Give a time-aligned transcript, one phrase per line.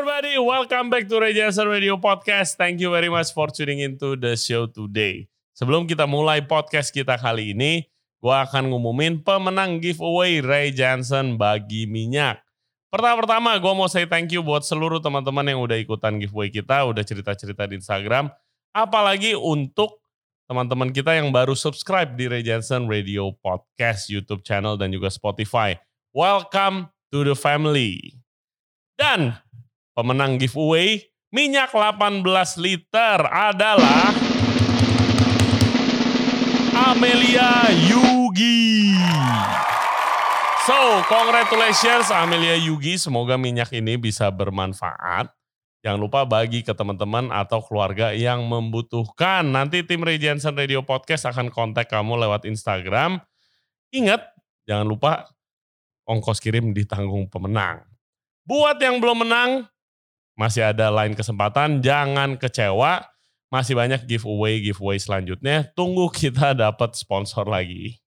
[0.00, 2.56] everybody, welcome back to Ray Jensen Radio Podcast.
[2.56, 5.28] Thank you very much for tuning into the show today.
[5.52, 7.84] Sebelum kita mulai podcast kita kali ini,
[8.16, 12.40] gue akan ngumumin pemenang giveaway Ray Jensen bagi minyak.
[12.88, 17.04] Pertama-tama gue mau say thank you buat seluruh teman-teman yang udah ikutan giveaway kita, udah
[17.04, 18.32] cerita-cerita di Instagram.
[18.72, 20.00] Apalagi untuk
[20.48, 25.76] teman-teman kita yang baru subscribe di Ray Jensen Radio Podcast, YouTube channel, dan juga Spotify.
[26.16, 28.16] Welcome to the family.
[28.96, 29.36] Dan
[30.00, 30.96] pemenang giveaway
[31.28, 32.24] minyak 18
[32.56, 34.16] liter adalah
[36.72, 38.96] Amelia Yugi.
[40.64, 42.96] So, congratulations Amelia Yugi.
[42.96, 45.28] Semoga minyak ini bisa bermanfaat.
[45.84, 49.44] Jangan lupa bagi ke teman-teman atau keluarga yang membutuhkan.
[49.44, 53.20] Nanti tim Ray Jensen Radio Podcast akan kontak kamu lewat Instagram.
[53.92, 54.24] Ingat,
[54.64, 55.28] jangan lupa
[56.08, 57.84] ongkos kirim ditanggung pemenang.
[58.48, 59.68] Buat yang belum menang,
[60.40, 61.84] masih ada lain kesempatan.
[61.84, 63.04] Jangan kecewa.
[63.52, 65.68] Masih banyak giveaway-giveaway selanjutnya.
[65.76, 68.00] Tunggu kita dapat sponsor lagi.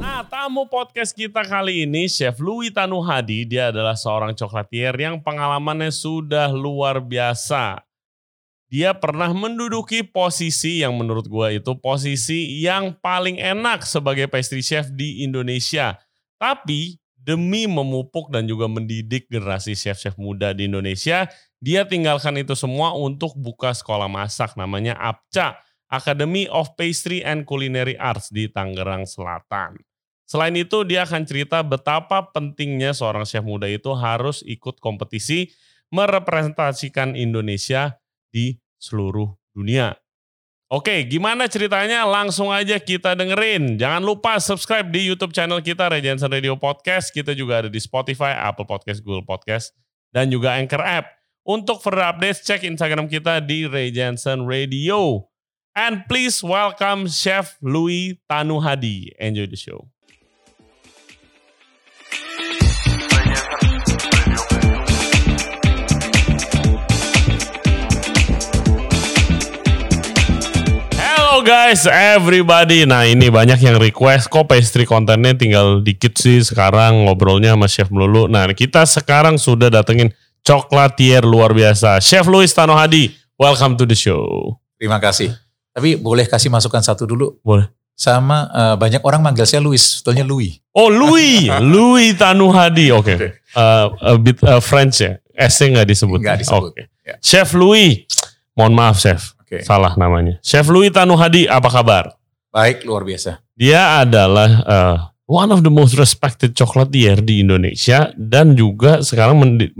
[0.00, 3.44] Nah, tamu podcast kita kali ini Chef Louis Tanuhadi.
[3.44, 7.84] Dia adalah seorang coklatier yang pengalamannya sudah luar biasa.
[8.72, 14.88] Dia pernah menduduki posisi yang menurut gue itu posisi yang paling enak sebagai pastry chef
[14.88, 16.00] di Indonesia.
[16.40, 21.30] Tapi demi memupuk dan juga mendidik generasi chef-chef muda di Indonesia,
[21.62, 27.94] dia tinggalkan itu semua untuk buka sekolah masak namanya APCA, Academy of Pastry and Culinary
[27.94, 29.78] Arts di Tangerang Selatan.
[30.26, 35.52] Selain itu, dia akan cerita betapa pentingnya seorang chef muda itu harus ikut kompetisi
[35.92, 38.00] merepresentasikan Indonesia
[38.32, 40.01] di seluruh dunia.
[40.72, 42.08] Oke, gimana ceritanya?
[42.08, 43.76] Langsung aja kita dengerin.
[43.76, 47.12] Jangan lupa subscribe di YouTube channel kita Regensen Radio Podcast.
[47.12, 49.76] Kita juga ada di Spotify, Apple Podcast, Google Podcast,
[50.16, 51.12] dan juga Anchor App.
[51.44, 55.28] Untuk further updates, cek Instagram kita di Regensen Radio.
[55.76, 59.12] And please welcome Chef Louis Tanuhadi.
[59.20, 59.91] Enjoy the show.
[71.42, 72.86] Guys, everybody.
[72.86, 77.90] Nah ini banyak yang request kok pastry kontennya tinggal dikit sih sekarang ngobrolnya sama Chef
[77.90, 78.30] melulu.
[78.30, 80.14] Nah kita sekarang sudah datengin
[80.46, 81.98] coklatier luar biasa.
[81.98, 84.54] Chef Louis Tanohadi, welcome to the show.
[84.78, 85.34] Terima kasih.
[85.74, 87.34] Tapi boleh kasih masukan satu dulu?
[87.42, 87.66] Boleh.
[87.92, 90.62] Sama uh, banyak orang manggil saya Louis, sebetulnya Louis.
[90.72, 92.94] Oh Louis, Louis Tanuhadi.
[92.94, 93.18] Oke.
[93.18, 93.30] Okay.
[93.58, 95.18] Uh, a bit uh, French ya.
[95.34, 96.18] S-nya nggak disebut.
[96.22, 96.70] Nggak disebut.
[96.70, 96.86] Oke.
[96.86, 96.86] Okay.
[97.02, 97.18] Ya.
[97.18, 98.06] Chef Louis,
[98.54, 99.34] mohon maaf Chef.
[99.52, 99.68] Oke.
[99.68, 100.40] Salah namanya.
[100.40, 102.16] Chef Louis Tanuhadi, apa kabar?
[102.48, 103.44] Baik, luar biasa.
[103.52, 104.96] Dia adalah uh,
[105.28, 109.76] one of the most respected chocolatier di Indonesia dan juga sekarang mendi-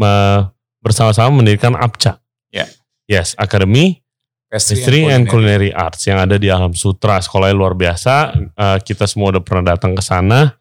[0.85, 2.21] bersama-sama mendirikan APCA.
[2.53, 2.69] Ya.
[3.09, 4.05] Yes, Academy
[4.53, 7.17] Pastry and Culinary Arts yang ada di Alam Sutra.
[7.25, 8.37] Sekolahnya luar biasa.
[8.53, 10.61] Uh, kita semua udah pernah datang ke sana.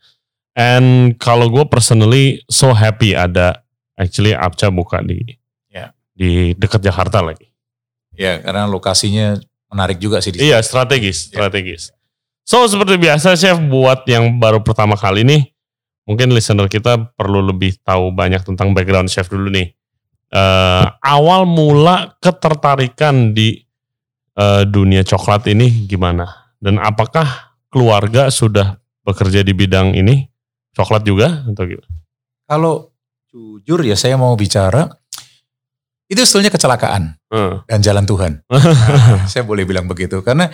[0.56, 3.68] And kalau gue personally so happy ada
[4.00, 5.20] actually APCA buka di
[5.68, 5.92] Ya.
[6.16, 7.51] di dekat Jakarta lagi.
[8.22, 9.42] Ya, karena lokasinya
[9.74, 11.42] menarik juga sih di Iya, strategis, Iya.
[11.42, 11.90] strategis.
[12.46, 15.42] So seperti biasa chef buat yang baru pertama kali nih,
[16.06, 19.74] mungkin listener kita perlu lebih tahu banyak tentang background chef dulu nih.
[20.32, 23.66] Eh, awal mula ketertarikan di
[24.32, 26.54] eh, dunia coklat ini gimana?
[26.62, 30.30] Dan apakah keluarga sudah bekerja di bidang ini?
[30.72, 31.90] Coklat juga atau gimana?
[32.48, 32.96] Kalau
[33.28, 34.88] jujur ya saya mau bicara,
[36.12, 37.56] itu sebetulnya kecelakaan Eh.
[37.72, 38.44] dan jalan Tuhan.
[38.52, 40.20] Nah, saya boleh bilang begitu.
[40.20, 40.52] Karena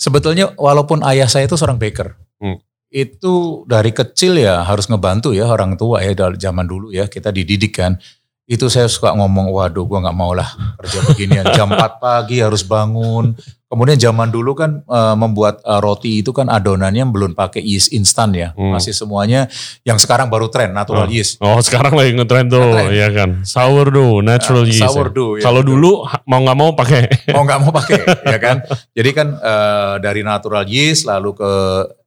[0.00, 2.16] sebetulnya walaupun ayah saya itu seorang baker.
[2.40, 2.56] Hmm.
[2.88, 7.28] Itu dari kecil ya harus ngebantu ya orang tua ya dari zaman dulu ya kita
[7.28, 8.00] dididik kan.
[8.44, 10.44] Itu saya suka ngomong, waduh gua nggak mau lah
[10.76, 11.44] kerja beginian.
[11.52, 13.32] Jam 4 pagi harus bangun.
[13.64, 18.30] Kemudian zaman dulu kan eh, membuat eh, roti itu kan adonannya belum pakai yeast instan
[18.30, 18.52] ya.
[18.52, 18.76] Hmm.
[18.76, 19.48] Masih semuanya
[19.80, 21.10] yang sekarang baru tren natural Oh.
[21.10, 21.40] yeast.
[21.40, 22.92] Oh sekarang lagi ngetrend tuh, Ngetrend.
[22.92, 23.30] ya kan?
[23.42, 24.86] Sourdough, natural Ah, yeast.
[24.86, 27.02] sourdough, ya, Kalau dulu mau nggak mau pakai.
[27.32, 27.98] mau nggak mau pakai
[28.36, 28.56] ya kan
[28.92, 31.52] jadi kan eh, dari natural yeast lalu ke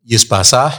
[0.05, 0.71] yeast basah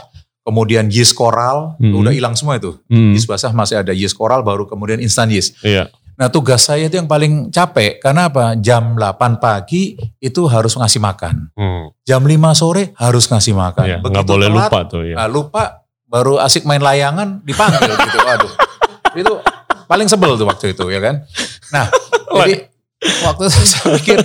[0.49, 1.93] kemudian yeast koral Hmm.
[1.93, 2.73] udah hilang semua itu.
[2.89, 5.53] Hmm, yeast basah masih ada yeast koral baru kemudian instant yeast.
[5.61, 5.93] Iya.
[6.13, 8.51] nah tugas saya itu yang paling capek karena apa?
[8.57, 11.47] Jam 8 pagi itu harus ngasih makan.
[11.53, 11.95] Hmm.
[12.01, 13.85] jam 5 sore harus ngasih makan.
[13.87, 15.15] Iya, nggak boleh telat, lupa tuh ya.
[15.15, 15.63] ah, lupa
[16.03, 18.19] baru asik main layangan dipanggil gitu.
[18.35, 18.51] Aduh
[19.15, 19.33] itu
[19.85, 21.23] paling sebel tuh waktu itu ya kan?
[21.71, 21.87] Nah
[22.35, 22.67] jadi
[23.23, 24.17] waktu itu saya pikir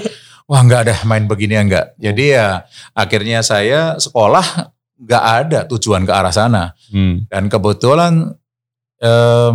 [0.44, 1.94] wah nggak ada main beginian nggak.
[1.96, 4.73] Jadi ya akhirnya saya sekolah
[5.04, 7.28] nggak ada tujuan ke arah sana Hmm.
[7.28, 8.32] dan kebetulan
[8.98, 9.54] em,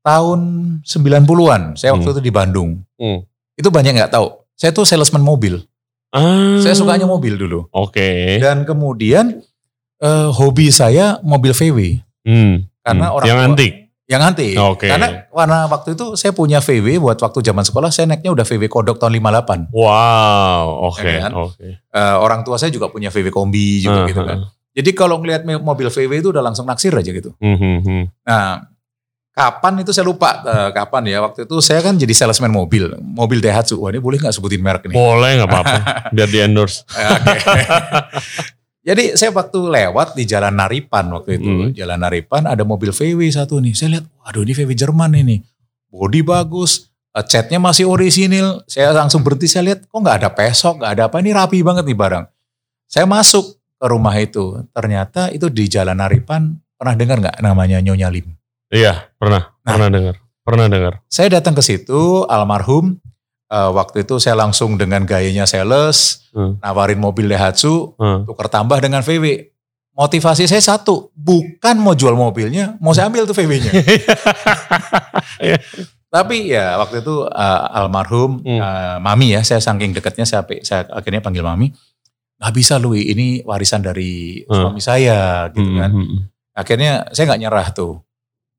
[0.00, 0.40] tahun
[0.80, 1.74] 90-an.
[1.74, 2.14] Saya waktu Hmm.
[2.14, 2.70] itu di Bandung.
[2.96, 3.26] Hmm.
[3.52, 4.26] Itu banyak nggak tahu.
[4.54, 5.60] Saya tuh salesman mobil.
[6.10, 6.56] Ah.
[6.58, 7.68] Saya sukanya mobil dulu.
[7.70, 8.38] Oke.
[8.40, 9.42] Dan kemudian
[9.96, 11.78] eh, hobi saya mobil VW.
[12.22, 12.68] Hmm.
[12.80, 13.16] Karena Hmm.
[13.16, 13.72] orang yang tua- antik.
[14.06, 14.54] Yang antik.
[14.54, 14.86] Oke.
[14.86, 18.70] Karena warna waktu itu saya punya VW buat waktu zaman sekolah saya naiknya udah VW
[18.70, 19.74] Kodok tahun 58.
[19.74, 20.94] Wow.
[20.94, 21.10] Oke.
[21.10, 21.32] Ya kan?
[21.34, 21.66] Oke.
[21.82, 24.38] Eh, orang tua saya juga punya VW Kombi juga Ah, gitu kan.
[24.76, 27.34] Jadi kalau ngelihat mobil VW itu udah langsung naksir aja gitu.
[27.42, 28.06] Hmm.
[28.22, 28.62] Nah,
[29.34, 33.42] kapan itu saya lupa eh, kapan ya waktu itu saya kan jadi salesman mobil, mobil
[33.42, 33.82] Daihatsu.
[33.82, 34.94] Wah ini boleh nggak sebutin merek nih?
[34.94, 35.76] Boleh nggak apa-apa.
[36.14, 36.86] Biar di endorse.
[36.94, 37.58] Oke.
[38.86, 41.74] jadi saya waktu lewat di Jalan Naripan waktu itu, Hmm.
[41.74, 43.74] Jalan Naripan ada mobil VW satu nih.
[43.74, 45.42] Saya lihat, waduh ini VW Jerman ini,
[45.90, 48.62] bodi bagus, eh, catnya masih orisinil.
[48.70, 51.82] Saya langsung berhenti saya lihat, kok nggak ada pesok, nggak ada apa, ini rapi banget
[51.82, 52.24] nih barang.
[52.86, 58.06] Saya masuk ke rumah itu, ternyata itu di Jalan Naripan pernah dengar nggak namanya Nyonya
[58.06, 58.38] Lim?
[58.70, 59.50] Iya, pernah.
[59.66, 59.74] Nah.
[59.74, 60.14] Pernah dengar.
[60.46, 60.92] Pernah dengar.
[61.10, 63.02] Saya datang ke situ, almarhum.
[63.46, 66.58] Eh, waktu itu saya langsung dengan gayanya sales, Hmm.
[66.58, 68.24] nawarin mobil Daihatsu, Hmm.
[68.24, 69.50] tukar tambah dengan VW.
[69.92, 73.72] Motivasi saya satu, bukan mau jual mobilnya, mau saya ambil tuh VW-nya.
[76.06, 78.60] Tapi ya waktu itu eh, almarhum Hmm.
[78.60, 81.72] eh, mami ya, saya saking dekatnya saya, saya akhirnya panggil mami.
[82.36, 84.68] Nggak bisa Lui, ini warisan dari Hmm.
[84.68, 85.90] suami saya gitu Hmm, kan.
[85.90, 86.20] hmm, hmm.
[86.52, 88.00] Akhirnya saya nggak nyerah tuh.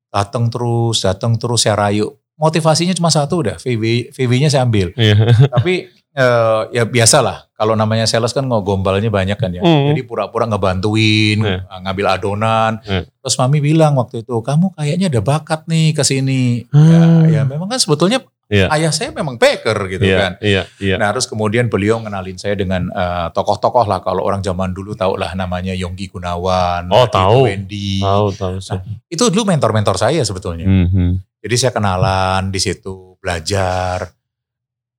[0.09, 2.09] Datang terus, datang terus saya rayu.
[2.37, 4.93] Motivasinya cuma satu udah, VW, VW-nya saya ambil.
[4.93, 5.17] Iya.
[5.57, 9.65] Tapi eh, ya biasalah, kalau namanya sales kan ngegombalnya banyak kan ya.
[9.65, 9.89] Hmm.
[9.93, 11.65] Jadi pura-pura ngebantuin, Iya.
[11.81, 12.77] ngambil adonan.
[12.85, 13.09] Iya.
[13.09, 16.65] Terus mami bilang waktu itu, kamu kayaknya ada bakat nih ke sini.
[16.69, 17.25] Hmm.
[17.29, 18.71] Ya, ya memang kan sebetulnya Iya.
[18.71, 20.31] ayah saya memang baker gitu Iya, kan.
[20.39, 20.95] iya, iya.
[20.95, 23.99] Nah terus kemudian beliau ngenalin saya dengan eh, tokoh-tokoh lah.
[23.99, 26.87] Kalau orang zaman dulu tahu lah namanya Yonggi Gunawan.
[26.87, 27.51] Oh, tahu.
[27.51, 27.99] Wendy.
[27.99, 28.79] Tahu, tahu sih.
[29.11, 30.63] Itu dulu mentor-mentor saya sebetulnya.
[30.63, 31.11] Hmm, hmm.
[31.47, 34.11] Jadi saya kenalan di situ, belajar.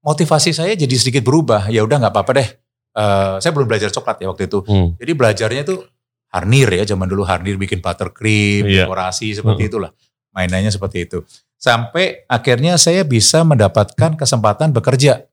[0.01, 1.69] Motivasi saya jadi sedikit berubah.
[1.69, 2.49] Ya udah nggak apa-apa deh.
[2.97, 4.65] Eh, saya belum belajar coklat ya waktu itu.
[4.65, 4.97] Hmm.
[4.97, 5.85] Jadi belajarnya tuh
[6.33, 8.89] harnir ya, zaman dulu harnir bikin buttercream, Iya.
[8.89, 9.93] dekorasi seperti itulah.
[10.33, 11.21] Mainannya seperti itu.
[11.61, 15.29] Sampai akhirnya saya bisa mendapatkan kesempatan bekerja.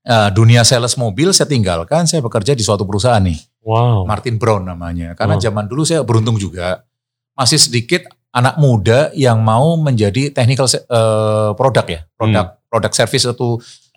[0.00, 3.36] Eh, dunia sales mobil saya tinggalkan, saya bekerja di suatu perusahaan nih.
[3.66, 4.06] Wow.
[4.06, 5.18] Martin Brown namanya.
[5.18, 5.42] Karena Oh.
[5.42, 6.86] zaman dulu saya beruntung juga.
[7.34, 12.00] Masih sedikit anak muda yang mau menjadi technical se- eh, produk ya.
[12.14, 13.48] Produk produk service itu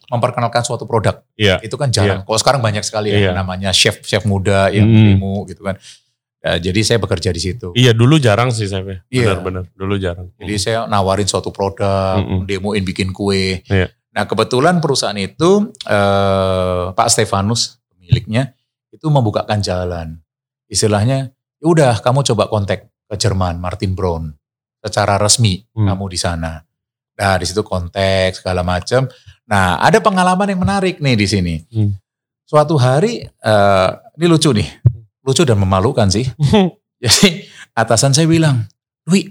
[0.10, 1.22] memperkenalkan suatu produk.
[1.34, 1.62] Iya.
[1.62, 2.26] Itu kan jarang.
[2.26, 3.32] Kalau sekarang banyak sekali ya Iya.
[3.34, 5.18] namanya chef chef muda yang Hmm.
[5.18, 5.78] demo gitu kan.
[6.44, 7.72] Ya, jadi saya bekerja di situ.
[7.72, 9.00] Iya, dulu jarang sih saya.
[9.08, 9.40] Iya.
[9.40, 9.64] Benar-benar.
[9.74, 10.28] Dulu jarang.
[10.36, 12.44] Jadi saya nawarin suatu produk, Mm-mm.
[12.44, 13.64] demoin bikin kue.
[13.64, 13.88] Iya.
[14.12, 18.54] Nah kebetulan perusahaan itu eh, Pak Stefanus pemiliknya
[18.92, 20.20] itu membukakan jalan.
[20.68, 24.32] Istilahnya, "Ya udah kamu coba kontak ke Jerman, Martin Brown,
[24.80, 25.88] secara resmi Hmm.
[25.88, 26.60] kamu di sana.
[27.14, 29.06] Nah di situ kontak segala macam.
[29.46, 31.56] Nah ada pengalaman yang menarik nih di sini.
[31.70, 31.94] Hmm.
[32.44, 34.68] Suatu hari, eh, ini lucu nih,
[35.22, 36.26] lucu dan memalukan sih.
[37.04, 38.64] Jadi atasan saya bilang,
[39.04, 39.28] Dwi,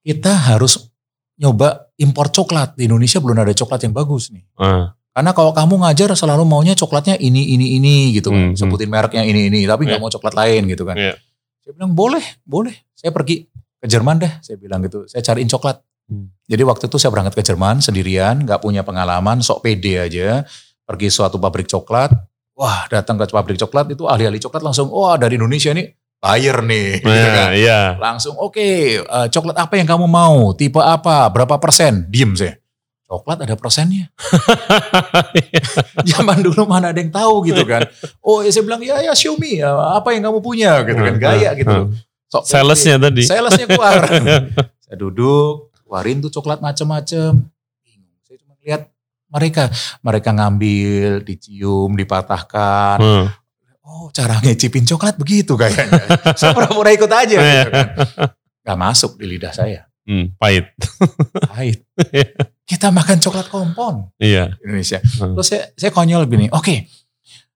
[0.00, 0.88] kita harus
[1.36, 2.74] nyoba impor coklat.
[2.74, 4.44] Di Indonesia belum ada coklat yang bagus nih.
[4.56, 8.52] Ah, Karena kalau kamu ngajar selalu maunya coklatnya ini, ini, ini gitu kan.
[8.52, 9.68] Hmm, Sebutin mereknya ini, ini.
[9.68, 10.04] Tapi nggak Iya.
[10.04, 10.96] mau coklat lain gitu kan.
[10.96, 11.14] Iya.
[11.62, 12.74] Saya bilang boleh, boleh.
[12.92, 13.46] Saya pergi
[13.78, 14.32] ke Jerman deh.
[14.42, 15.06] Saya bilang gitu.
[15.06, 15.78] Saya cariin coklat.
[16.10, 16.28] Hmm.
[16.50, 18.42] Jadi waktu itu saya berangkat ke Jerman sendirian.
[18.42, 20.42] nggak punya pengalaman, sok pede aja.
[20.82, 22.10] Pergi suatu pabrik coklat.
[22.58, 24.90] Wah datang ke pabrik coklat itu ahli-ahli coklat langsung.
[24.90, 25.86] Wah dari Indonesia nih
[26.22, 27.02] buyer nih.
[27.02, 27.50] gitu Nah, kan.
[27.54, 27.80] iya.
[27.98, 28.68] Langsung oke
[29.02, 30.50] eh, coklat apa yang kamu mau?
[30.54, 31.26] Tipe apa?
[31.30, 32.06] Berapa persen?
[32.10, 32.58] Diem saya.
[33.12, 34.08] Coklat ada persennya.
[36.16, 37.84] Zaman dulu mana ada yang tahu gitu kan.
[38.24, 39.68] Oh ya saya bilang ya ya Xiaomi ya,
[40.00, 41.20] apa yang kamu punya gitu kan.
[41.20, 41.92] Gaya gitu.
[42.32, 42.52] Sok pede.
[42.56, 43.22] Salesnya tadi.
[43.28, 44.00] Salesnya keluar.
[44.88, 47.52] saya duduk, keluarin tuh coklat macem-macem.
[47.84, 48.16] Bingung.
[48.24, 48.88] Saya cuma lihat
[49.28, 49.68] mereka.
[50.00, 52.96] Mereka ngambil, dicium, dipatahkan.
[52.96, 53.28] Hmm.
[53.84, 56.00] Oh cara ngecipin coklat begitu kayaknya.
[56.40, 57.88] saya pura-pura ikut aja gitu kan.
[58.64, 59.84] Gak masuk di lidah saya.
[60.08, 60.72] Hmm, pahit.
[61.52, 61.84] Pahit.
[62.62, 64.54] Kita makan coklat kompon Iya.
[64.62, 65.02] Indonesia.
[65.18, 65.34] Hmm.
[65.34, 66.86] Terus saya, saya konyol gini, oke,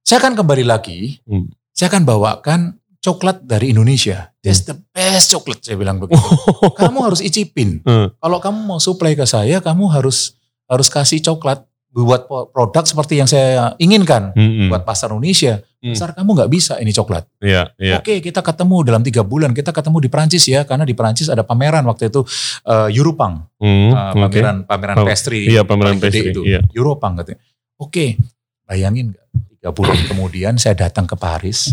[0.03, 1.47] saya akan kembali lagi, Hmm.
[1.71, 2.61] saya akan bawakan
[2.99, 4.35] coklat dari Indonesia.
[4.43, 6.19] That's the best coklat, saya bilang begitu.
[6.81, 7.87] kamu harus icipin.
[7.87, 8.11] Hmm.
[8.19, 10.35] Kalau kamu mau supply ke saya, kamu harus
[10.67, 11.63] harus kasih coklat
[11.97, 14.69] buat produk seperti yang saya inginkan Hmm, hmm.
[14.69, 15.65] buat pasar Indonesia.
[15.81, 15.97] Hmm.
[15.97, 17.25] Pasar kamu nggak bisa ini coklat.
[17.41, 17.97] Iya, iya.
[17.97, 19.50] Oke, kita ketemu dalam tiga bulan.
[19.50, 22.21] Kita ketemu di Prancis ya, karena di Prancis ada pameran waktu itu
[22.65, 25.49] uh, Europang, Hmm, uh, pameran pameran Pam- pastry.
[25.49, 26.45] Iya, pameran pastry, itu.
[26.45, 26.61] iya.
[26.71, 27.41] Europang katanya.
[27.76, 28.21] Oke,
[28.62, 29.25] bayangin nggak?
[29.57, 31.73] Tiga bulan kemudian saya datang ke Paris,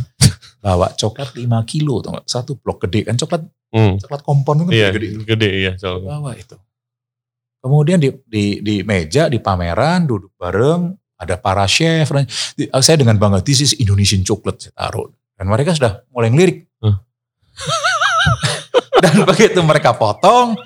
[0.60, 3.98] bawa coklat 5 kilo, satu blok gede kan coklat Hmm.
[3.98, 5.08] coklat kompon itu kan Iya, gede.
[5.25, 5.72] gede iya.
[5.82, 6.53] Bawa itu.
[7.63, 12.12] Kemudian di, di, di meja, di pameran, duduk bareng, ada para chef.
[12.53, 15.08] di- Saya dengan bangga, this is Indonesian chocolate, saya taruh.
[15.34, 16.67] Dan mereka sudah mulai ngelirik.
[16.77, 17.00] Huh.
[19.03, 20.60] Dan begitu mereka potong,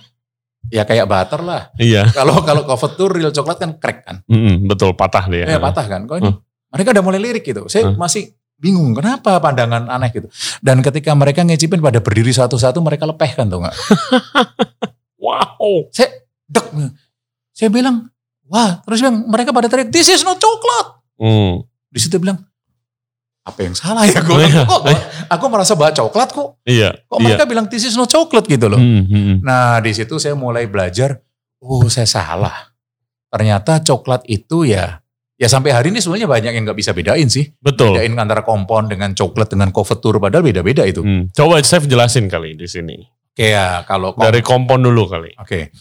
[0.68, 1.70] ya kayak butter lah.
[1.78, 2.10] Iya.
[2.10, 4.22] Kalau kalau coffee tour real coklat kan crack kan.
[4.26, 5.46] Mm-mm, betul patah dia.
[5.48, 6.06] Ya patah kan.
[6.06, 6.30] Kok ini?
[6.30, 6.42] Hmm.
[6.68, 7.66] Mereka udah mulai lirik gitu.
[7.66, 7.96] Saya Hmm.
[7.96, 10.28] masih bingung kenapa pandangan aneh gitu.
[10.60, 13.76] Dan ketika mereka ngecipin pada berdiri satu-satu mereka lepehkan tuh nggak.
[15.18, 15.90] Wow.
[15.92, 16.66] Saya dek.
[17.52, 18.10] Saya bilang,
[18.48, 21.00] wah terus bilang mereka pada teriak, this is not coklat.
[21.18, 21.66] Hmm.
[21.90, 22.38] Di situ bilang,
[23.48, 24.44] apa yang salah ya gue?
[24.44, 24.68] Iya.
[24.68, 24.84] Kok,
[25.32, 26.60] aku merasa bawa coklat kok.
[26.68, 27.08] Iya.
[27.08, 27.26] Kok iya.
[27.32, 28.78] mereka bilang this is not coklat gitu loh.
[28.78, 29.38] Hmm, hmm, hmm.
[29.42, 31.24] Nah di situ saya mulai belajar,
[31.64, 32.76] oh saya salah.
[33.32, 35.00] Ternyata coklat itu ya,
[35.36, 37.48] ya sampai hari ini sebenarnya banyak yang nggak bisa bedain sih.
[37.60, 37.96] Betul.
[37.96, 41.04] Bedain antara kompon dengan coklat dengan covetur padahal beda-beda itu.
[41.04, 41.32] Hmm.
[41.32, 43.00] Coba Chef jelasin kali di sini.
[43.32, 45.32] Kayak kalau kom- Dari kompon dulu kali.
[45.40, 45.72] Oke.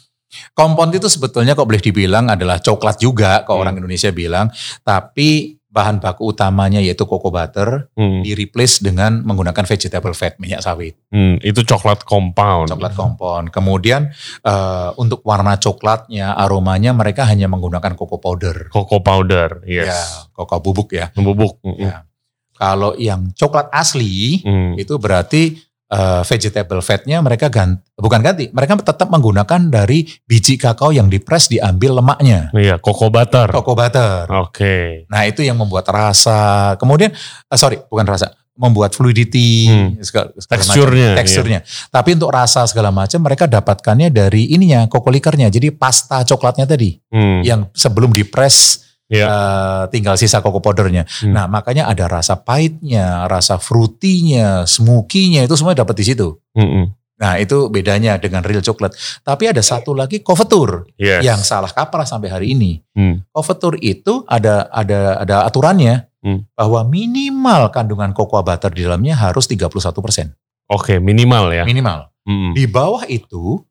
[0.52, 3.64] Kompon itu sebetulnya kok boleh dibilang adalah coklat juga kalau Hmm.
[3.69, 4.49] orang Indonesia bilang,
[4.81, 8.25] tapi bahan baku utamanya yaitu cocoa butter Hmm.
[8.25, 11.37] di replace dengan menggunakan vegetable fat minyak sawit, Hmm.
[11.45, 12.73] Itu coklat compound.
[12.73, 13.52] coklat kompon.
[13.52, 14.09] Kemudian
[14.40, 18.73] eh, untuk warna coklatnya, aromanya mereka hanya menggunakan cocoa powder.
[18.73, 19.61] Cocoa powder.
[19.69, 20.33] Ya, Yes.
[20.33, 21.12] cocoa bubuk ya.
[21.12, 21.76] Hmm.
[21.76, 22.09] Ya.
[22.57, 24.81] Kalau yang coklat asli Hmm.
[24.81, 30.90] itu berarti eh, vegetable fatnya mereka ganti, bukan ganti, mereka tetap menggunakan dari biji kakao
[30.90, 33.49] yang dipres diambil lemaknya, Iya, cocoa butter.
[33.50, 34.25] cocoa butter.
[34.43, 35.07] Oke.
[35.07, 40.00] Nah itu yang membuat rasa, kemudian eh, sorry bukan rasa, membuat fluidity, Hmm.
[40.00, 41.59] segala, segala Teksturnya, macam, teksturnya.
[41.93, 46.97] Tapi untuk rasa segala macam mereka dapatkannya dari ininya, cocoa liquornya, jadi pasta coklatnya tadi
[47.12, 47.45] Hmm.
[47.45, 49.26] yang sebelum dipres Iya.
[49.26, 51.06] eh, tinggal sisa cocoa powdernya.
[51.22, 51.30] Hmm.
[51.30, 56.34] Nah makanya ada rasa pahitnya, rasa fruitynya, smoky-nya itu semua dapat di situ.
[56.58, 56.90] Hmm.
[57.16, 58.92] Nah itu bedanya dengan real coklat.
[59.22, 61.22] Tapi ada satu lagi covetur Yes.
[61.22, 62.82] yang salah kaprah sampai hari ini.
[62.92, 63.22] Hmm.
[63.30, 66.42] Covetur itu ada ada ada aturannya Hmm.
[66.58, 70.34] bahwa minimal kandungan cocoa butter di dalamnya harus 31%.
[70.66, 71.62] Oke, minimal ya.
[71.62, 72.10] Minimal.
[72.26, 72.50] Hmm.
[72.58, 73.62] Di bawah itu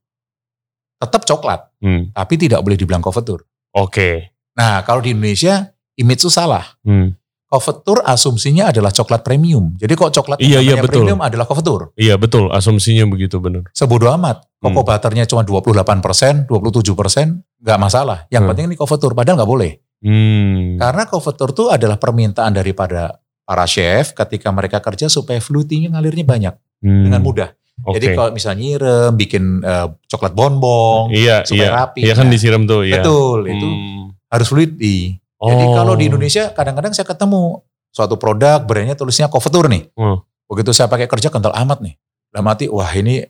[0.96, 2.16] tetap coklat, Hmm.
[2.16, 3.44] tapi tidak boleh dibilang covetur.
[3.76, 4.32] Oke.
[4.56, 6.64] Nah kalau di Indonesia image itu salah.
[6.82, 7.16] Hmm.
[7.46, 9.78] Covetur asumsinya adalah coklat premium.
[9.78, 11.06] Jadi kok coklat Iya, iya, betul.
[11.06, 11.94] premium adalah covetur.
[11.96, 13.70] Iya betul, asumsinya begitu benar.
[13.72, 14.44] Sebodoh amat.
[14.58, 14.90] Cocoa Hmm.
[14.90, 18.26] butternya cuma 28%, 27%, nggak masalah.
[18.28, 18.50] Yang Hmm.
[18.52, 19.72] penting ini covetur, padahal nggak boleh.
[20.02, 20.82] Hmm.
[20.82, 26.54] Karena covetur itu adalah permintaan daripada para chef ketika mereka kerja supaya fluidity-nya ngalirnya banyak
[26.82, 27.04] Hmm.
[27.08, 27.50] dengan mudah.
[27.86, 28.00] Oke.
[28.00, 31.78] Jadi kalau misalnya nyirem, bikin eh, coklat bonbong, iya, supaya iya.
[31.78, 32.00] rapi.
[32.02, 33.00] Iya kan Nah, disiram tuh, iya.
[33.00, 34.15] betul itu Hmm.
[34.30, 35.18] Harus fluidity.
[35.36, 35.76] Jadi Oh.
[35.76, 39.92] kalau di Indonesia kadang-kadang saya ketemu suatu produk brandnya tulisnya covetur nih.
[39.94, 40.24] Hmm.
[40.48, 41.96] Begitu saya pakai kerja kental amat nih.
[42.32, 43.24] Dalam hati, wah ini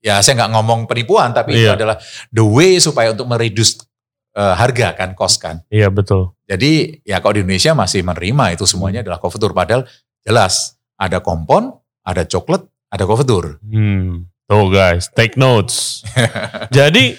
[0.00, 1.74] ya saya nggak ngomong penipuan tapi itu Iya.
[1.74, 1.96] adalah
[2.30, 3.80] the way supaya untuk mereduce
[4.36, 5.64] eh, harga kan, cost kan.
[5.72, 6.36] Iya betul.
[6.44, 9.56] Jadi ya kalau di Indonesia masih menerima itu semuanya adalah covetur.
[9.56, 9.88] Padahal
[10.20, 11.72] jelas ada kompon,
[12.04, 12.60] ada coklat,
[12.92, 13.56] ada covetur.
[13.64, 14.28] Hmm.
[14.44, 16.04] Tuh guys, take notes.
[16.76, 17.16] Jadi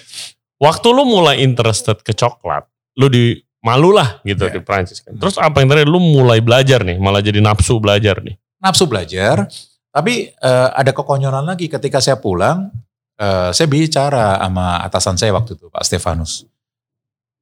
[0.56, 2.64] waktu lu mulai interested ke coklat,
[2.98, 4.58] lu di malu lah gitu Iya.
[4.58, 5.14] di Prancis kan.
[5.14, 8.34] Terus apa yang terakhir lu mulai belajar nih, malah jadi nafsu belajar nih.
[8.58, 9.46] Nafsu belajar,
[9.88, 12.70] tapi eh, ada kekonyolan lagi ketika saya pulang,
[13.16, 16.42] eh, saya bicara sama atasan saya waktu itu Pak Stefanus.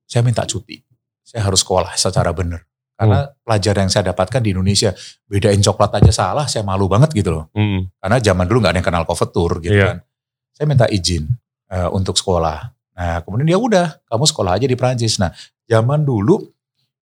[0.06, 0.78] Saya minta cuti,
[1.24, 2.62] saya harus sekolah secara benar.
[2.96, 4.88] Karena pelajaran yang saya dapatkan di Indonesia,
[5.28, 7.44] bedain coklat aja salah, saya malu banget gitu loh.
[7.52, 7.92] Hmm.
[8.00, 9.86] Karena zaman dulu nggak ada yang kenal covetur gitu Iya.
[9.92, 9.98] kan.
[10.56, 11.28] Saya minta izin
[11.68, 12.72] eh, untuk sekolah.
[12.96, 15.20] Nah kemudian ya udah, kamu sekolah aja di Prancis.
[15.20, 15.30] Nah
[15.64, 16.40] zaman dulu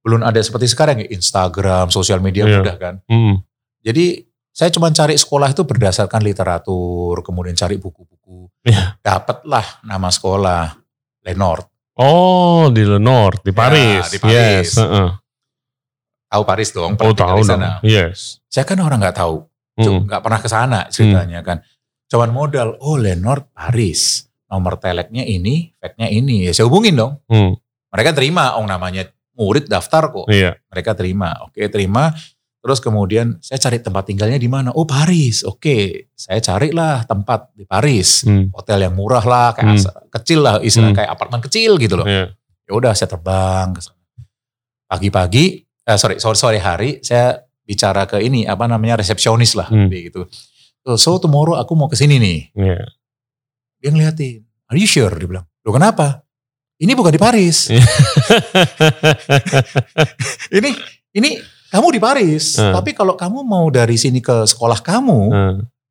[0.02, 2.60] belum ada seperti sekarang ya Instagram, sosial media Iya.
[2.60, 2.94] mudah kan.
[3.06, 3.40] Hmm.
[3.80, 4.20] Jadi
[4.50, 8.50] saya cuma cari sekolah itu berdasarkan literatur, kemudian cari buku-buku.
[8.62, 8.98] Iya.
[9.00, 10.76] Dapatlah nama sekolah
[11.22, 11.66] Lenord.
[11.94, 14.04] Oh di Lenor, di Ya, Paris.
[14.10, 14.68] di Paris.
[14.68, 14.76] Yes.
[14.76, 15.08] heeh.
[16.26, 17.46] Tahu Paris dong, Oh tahu di dong.
[17.46, 17.78] sana.
[17.80, 18.42] Yes.
[18.50, 19.46] Saya kan orang nggak tahu,
[19.78, 20.04] Hmm.
[20.04, 21.62] nggak pernah ke sana ceritanya kan.
[22.06, 24.24] Cuman modal, oh Lenord Paris.
[24.50, 26.46] Nomor teleknya ini, fact-nya ini.
[26.46, 27.18] Ya saya hubungin dong.
[27.26, 27.56] Hmm.
[27.90, 30.26] Mereka terima, oh namanya murid daftar kok.
[30.30, 30.54] Iya.
[30.70, 32.12] Mereka terima, oke terima.
[32.64, 34.72] Terus kemudian saya cari tempat tinggalnya di mana?
[34.72, 36.08] Oh Paris, oke.
[36.16, 38.24] Saya carilah tempat di Paris.
[38.24, 38.48] Hmm.
[38.56, 40.08] Hotel yang murah lah, kayak Hmm.
[40.08, 40.96] kecil lah, istilah Hmm.
[40.96, 42.08] kayak apartemen kecil gitu loh.
[42.08, 42.32] Iya.
[42.64, 44.00] Ya udah saya terbang ke sana.
[44.88, 49.88] Pagi-pagi, eh, sorry, sore sore hari saya bicara ke ini apa namanya resepsionis lah, Hmm.
[49.88, 50.24] gitu.
[50.84, 52.40] So, so tomorrow aku mau ke sini nih.
[52.54, 52.80] Iya.
[53.85, 54.41] Dia ngeliatin,
[54.73, 55.12] are you sure?
[55.12, 56.25] Dia bilang, loh kenapa?
[56.81, 57.69] Ini bukan di Paris.
[57.69, 57.85] Iya.
[60.57, 60.73] ini
[61.12, 61.37] ini
[61.69, 62.57] kamu di Paris.
[62.57, 62.81] Hmm.
[62.81, 65.21] Tapi kalau kamu mau dari sini ke sekolah kamu,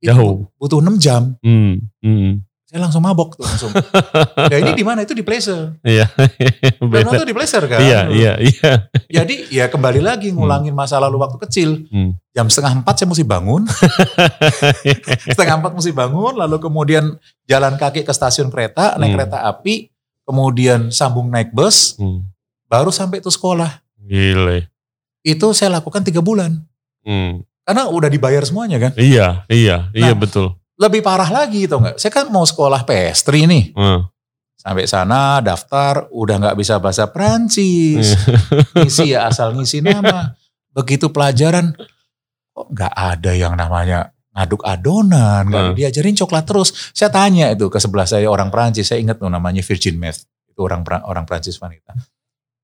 [0.02, 0.50] itu Jauh.
[0.58, 1.38] butuh 6 jam.
[1.46, 1.86] Hmm.
[2.02, 2.42] Hmm.
[2.74, 3.70] Saya langsung mabok tuh langsung.
[4.50, 5.06] ya ini di mana?
[5.06, 5.78] Itu di Placer.
[5.86, 6.10] Iya.
[6.82, 7.06] Beda.
[7.14, 7.78] itu di Placer kan.
[7.78, 8.72] Iya, iya, iya.
[9.14, 11.86] Jadi ya kembali lagi ngulangin masa lalu waktu kecil.
[11.94, 12.18] Hmm.
[12.34, 13.70] Jam setengah empat saya mesti bangun.
[15.38, 16.34] setengah empat mesti bangun.
[16.34, 17.14] Lalu kemudian
[17.46, 19.18] jalan kaki ke stasiun kereta, naik Hmm.
[19.22, 19.94] kereta api.
[20.26, 21.94] Kemudian sambung naik bus.
[22.02, 22.26] Hmm.
[22.66, 23.86] Baru sampai tuh sekolah.
[24.02, 24.74] Gile.
[25.22, 26.58] Itu saya lakukan tiga bulan.
[27.06, 27.46] Hmm.
[27.62, 28.92] Karena udah dibayar semuanya kan.
[28.98, 30.18] Iya, iya, iya Nah.
[30.18, 30.58] betul.
[30.74, 32.02] Lebih parah lagi tau nggak?
[32.02, 33.74] Saya kan mau sekolah pastry nih.
[33.78, 34.10] Hmm.
[34.58, 38.16] Sampai sana daftar udah nggak bisa bahasa Prancis.
[38.78, 40.34] Ngisi ya asal ngisi nama.
[40.72, 41.76] Begitu pelajaran
[42.50, 45.78] kok nggak ada yang namanya ngaduk adonan, nggak Hmm.
[45.78, 46.74] diajarin coklat terus.
[46.90, 50.26] Saya tanya itu ke sebelah saya orang Prancis, saya ingat tuh namanya Virgin Math.
[50.50, 51.94] Itu orang orang Prancis wanita.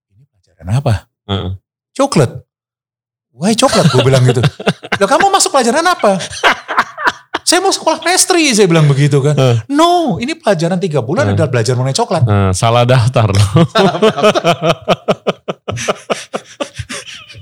[0.09, 0.93] Ini pelajaran apa?
[1.29, 1.51] Heeh.
[1.93, 2.31] Coklat.
[3.37, 4.41] Wah coklat gue bilang gitu.
[4.99, 6.17] Lah kamu masuk pelajaran apa?
[7.41, 9.33] Saya mau sekolah pastry, saya bilang begitu kan.
[9.33, 9.57] Hmm.
[9.67, 11.33] No, ini pelajaran tiga bulan Hmm.
[11.33, 12.23] adalah belajar mengenai coklat.
[12.23, 13.49] Nah, salah daftar loh.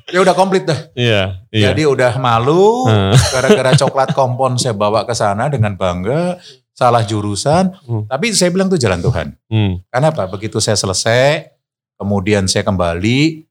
[0.07, 0.87] Ya udah komplit dah.
[0.95, 1.71] Iya, iya.
[1.71, 3.11] Jadi udah malu Hmm.
[3.27, 6.39] gara-gara coklat kompon saya bawa ke sana dengan bangga,
[6.71, 7.75] salah jurusan.
[7.83, 8.07] Hmm.
[8.07, 9.35] Tapi saya bilang tuh jalan Tuhan.
[9.51, 9.83] Hmm.
[9.91, 10.31] Karena apa?
[10.31, 11.51] Begitu saya selesai,
[11.99, 13.43] kemudian saya kembali,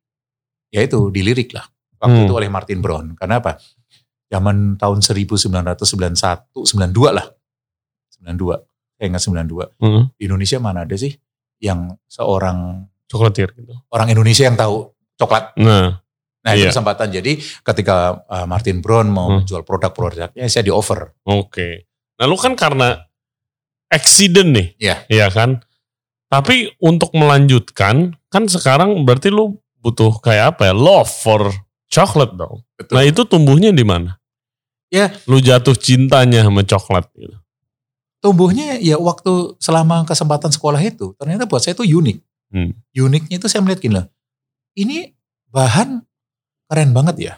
[0.72, 1.68] ya itu dilirik lah.
[1.96, 2.26] Waktu Hmm.
[2.28, 3.12] itu oleh Martin Brown.
[3.16, 3.60] Karena apa?
[4.26, 7.26] Zaman tahun 1991, 92 lah.
[8.16, 8.58] 92.
[8.96, 9.70] Saya ingat 92.
[9.78, 10.10] Hmm.
[10.14, 11.12] Di Indonesia mana ada sih
[11.58, 13.70] yang seorang Coklatir gitu.
[13.88, 15.54] orang Indonesia yang tahu coklat?
[15.56, 16.02] Nah,
[16.42, 16.70] Nah itu Iya.
[16.70, 17.08] kesempatan.
[17.10, 19.36] Jadi ketika uh, Martin Brown mau Hmm.
[19.42, 21.10] menjual produk-produknya, saya di offer.
[21.22, 21.68] oke.
[22.16, 23.02] Nah, lu kan karena
[23.86, 24.68] accident nih.
[24.78, 24.96] Iya.
[25.06, 25.60] Iya kan?
[26.26, 30.74] Tapi untuk melanjutkan, kan sekarang berarti lu butuh kayak apa ya?
[30.74, 31.50] Love for
[31.90, 32.62] chocolate dong.
[32.76, 32.94] Betul.
[32.94, 34.18] Nah, itu tumbuhnya di mana?
[34.90, 35.10] Ya.
[35.26, 37.36] Lu jatuh cintanya sama coklat gitu.
[38.22, 42.18] Tumbuhnya ya waktu selama kesempatan sekolah itu, ternyata buat saya itu unik.
[42.54, 42.70] Hmm.
[42.94, 44.06] Uniknya itu saya melihat gini loh,
[44.78, 45.10] ini
[45.50, 46.02] bahan
[46.70, 47.34] keren banget ya.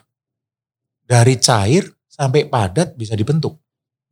[1.09, 3.57] Dari cair sampai padat bisa dibentuk.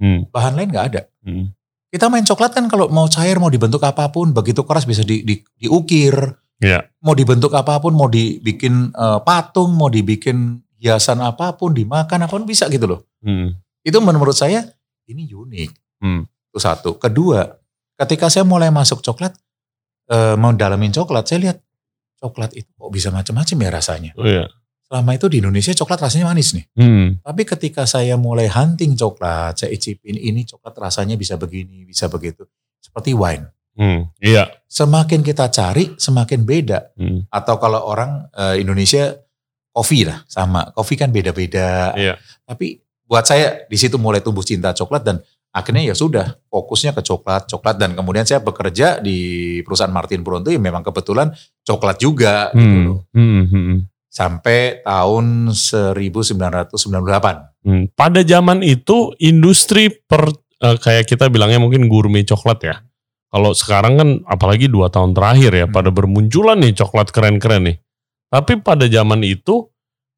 [0.01, 0.29] Hmm.
[0.33, 1.03] Bahan lain nggak ada.
[1.25, 1.53] Hmm.
[1.92, 5.25] Kita main coklat kan kalau mau cair, mau dibentuk apa pun, begitu keras bisa di,
[5.25, 6.12] di- diukir.
[6.61, 6.88] Iya.
[7.05, 12.33] Mau dibentuk apa pun, mau dibikin eh, patung, mau dibikin hiasan apa pun, dimakan apa
[12.33, 13.01] pun bisa gitu loh.
[13.21, 13.57] Hmm.
[13.85, 14.64] Itu menurut saya
[15.09, 15.71] ini unik.
[16.03, 16.25] Hmm.
[16.27, 16.97] Itu satu.
[16.97, 17.45] Kedua,
[18.01, 19.37] ketika saya mulai masuk coklat,
[20.09, 21.59] eh, mau dalamin coklat, saya lihat
[22.21, 24.12] coklat itu kok bisa macam-macam ya rasanya.
[24.16, 24.49] Oh iya.
[24.87, 26.64] Selama itu di Indonesia coklat rasanya manis nih.
[26.79, 27.19] Hmm.
[27.19, 32.47] Tapi ketika saya mulai hunting coklat, saya icipin ini coklat rasanya bisa begini, bisa begitu.
[32.79, 33.51] Seperti wine.
[33.76, 34.08] Hmm.
[34.18, 34.48] Iya.
[34.66, 36.96] Semakin kita cari, semakin beda.
[36.96, 37.28] Hmm.
[37.28, 39.12] Atau kalau orang eh, Indonesia
[39.70, 40.72] kopi lah sama.
[40.72, 41.92] Kopi kan beda-beda.
[41.92, 42.16] Iya.
[42.48, 45.16] Tapi buat saya di situ mulai tumbuh cinta coklat dan
[45.52, 49.16] akhirnya ya sudah fokusnya ke coklat, coklat dan kemudian saya bekerja di
[49.62, 51.30] perusahaan Martin Brown itu ya memang kebetulan
[51.62, 52.86] coklat juga gitu Hmm.
[52.88, 52.98] loh.
[53.12, 53.44] Hmm.
[53.52, 53.78] Hmm.
[54.08, 57.52] Sampai tahun 1998.
[57.66, 57.84] Hmm.
[57.92, 62.80] Pada zaman itu industri per eh, kayak kita bilangnya mungkin gourmet coklat ya.
[63.37, 65.77] Kalau sekarang kan apalagi dua tahun terakhir ya Hmm.
[65.77, 67.77] pada bermunculan nih coklat keren-keren nih.
[68.33, 69.68] Tapi pada zaman itu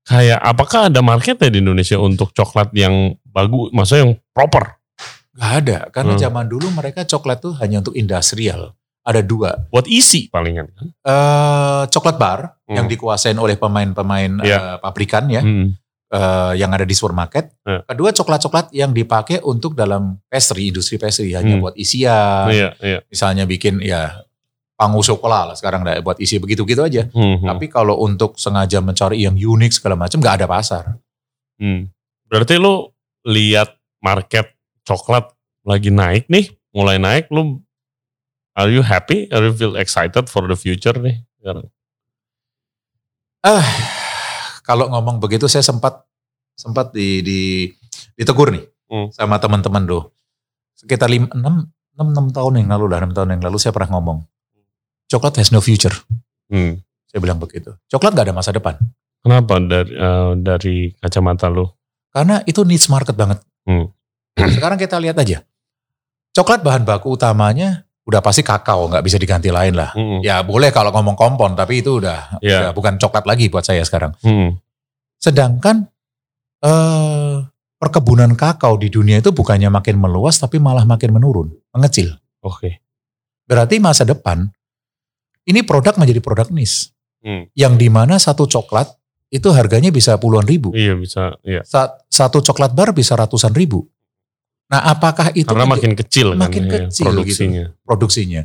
[0.06, 4.78] kayak apakah ada marketnya di Indonesia untuk coklat yang bagus, maksudnya yang proper
[5.34, 6.22] Gak ada, karena Hmm.
[6.22, 8.74] zaman dulu mereka coklat tuh hanya untuk industrial.
[9.02, 10.86] Ada dua, buat isi palingan kan?
[10.90, 12.74] eh coklat bar Hmm.
[12.74, 14.58] yang dikuasain oleh pemain-pemain Iya.
[14.58, 15.74] eh, pabrikan ya, Hmm.
[16.08, 17.52] Eh, yang ada di supermarket.
[17.62, 17.84] Iya.
[17.84, 21.62] Kedua coklat-coklat yang dipakai untuk dalam pastry, industri pastry hanya Hmm.
[21.68, 22.48] buat isian.
[22.48, 22.98] Iya, iya.
[23.06, 24.24] Misalnya bikin ya
[24.72, 27.04] pangu coklat lah sekarang dah buat isi begitu-gitu aja.
[27.12, 30.84] Hmm, hmm, Tapi kalau untuk sengaja mencari yang unik segala macam nggak ada pasar.
[31.60, 31.90] hmm.
[32.28, 32.88] Berarti lu
[33.28, 34.52] lihat market
[34.84, 35.28] coklat
[35.66, 37.60] lagi naik nih, mulai naik, lu
[38.56, 39.28] are you happy?
[39.28, 41.20] Are you feel excited for the future nih?
[41.40, 41.68] sekarang?
[43.44, 43.62] Ah,
[44.68, 46.04] kalau ngomong begitu saya sempat
[46.52, 47.40] sempat di, di
[48.12, 49.12] ditegur nih Hmm.
[49.12, 50.16] sama teman-teman loh.
[50.72, 54.00] Sekitar 5 6 6 6 tahun yang lalu lah, 6 tahun yang lalu saya pernah
[54.00, 54.24] ngomong.
[55.12, 55.92] Coklat has no future.
[56.48, 56.80] Hmm.
[57.04, 57.76] Saya bilang begitu.
[57.92, 58.80] Coklat gak ada masa depan.
[59.20, 61.68] Kenapa dari eh, dari kacamata lu?
[62.08, 63.44] Karena itu needs market banget.
[63.68, 63.92] Hmm.
[64.40, 65.44] Sekarang kita lihat aja.
[66.32, 69.92] Coklat bahan baku utamanya udah pasti kakao, nggak bisa diganti lain lah.
[69.92, 70.24] Hmm.
[70.24, 72.64] Ya boleh kalau ngomong kompon, tapi itu udah, Ya.
[72.64, 74.16] udah bukan coklat lagi buat saya sekarang.
[74.24, 74.56] Hmm.
[75.20, 75.84] Sedangkan
[76.58, 77.36] eh,
[77.76, 82.16] perkebunan kakao di dunia itu bukannya makin meluas, tapi malah makin menurun, mengecil.
[82.40, 82.82] Oke.
[83.46, 84.48] Berarti masa depan
[85.44, 86.90] ini produk menjadi produk niche,
[87.22, 87.46] Hmm.
[87.54, 88.90] yang di mana satu coklat
[89.28, 91.36] itu harganya bisa puluhan ribu, Iya bisa.
[91.44, 91.60] Iya.
[91.62, 93.84] Sa- satu coklat bar bisa ratusan ribu.
[94.68, 97.64] Nah, apakah itu Karena makin kecil kan makin ya, kecil produksinya.
[97.82, 98.42] produksinya?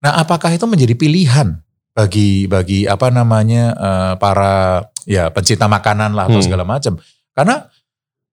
[0.00, 1.60] Nah, apakah itu menjadi pilihan
[1.92, 6.46] bagi bagi apa namanya eh, para ya pencinta makanan lah atau Hmm.
[6.46, 6.96] segala macam?
[7.32, 7.68] Karena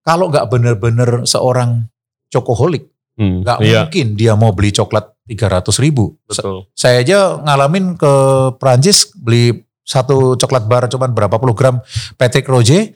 [0.02, 1.92] kalau nggak benar-benar seorang
[2.30, 6.16] cokoholik, Hmm, nggak iya, mungkin dia mau beli coklat 300 ribu.
[6.24, 6.68] betul.
[6.72, 8.14] Saya aja ngalamin ke
[8.56, 11.84] Prancis beli satu coklat bar cuman berapa puluh gram
[12.16, 12.96] Patrick Roger.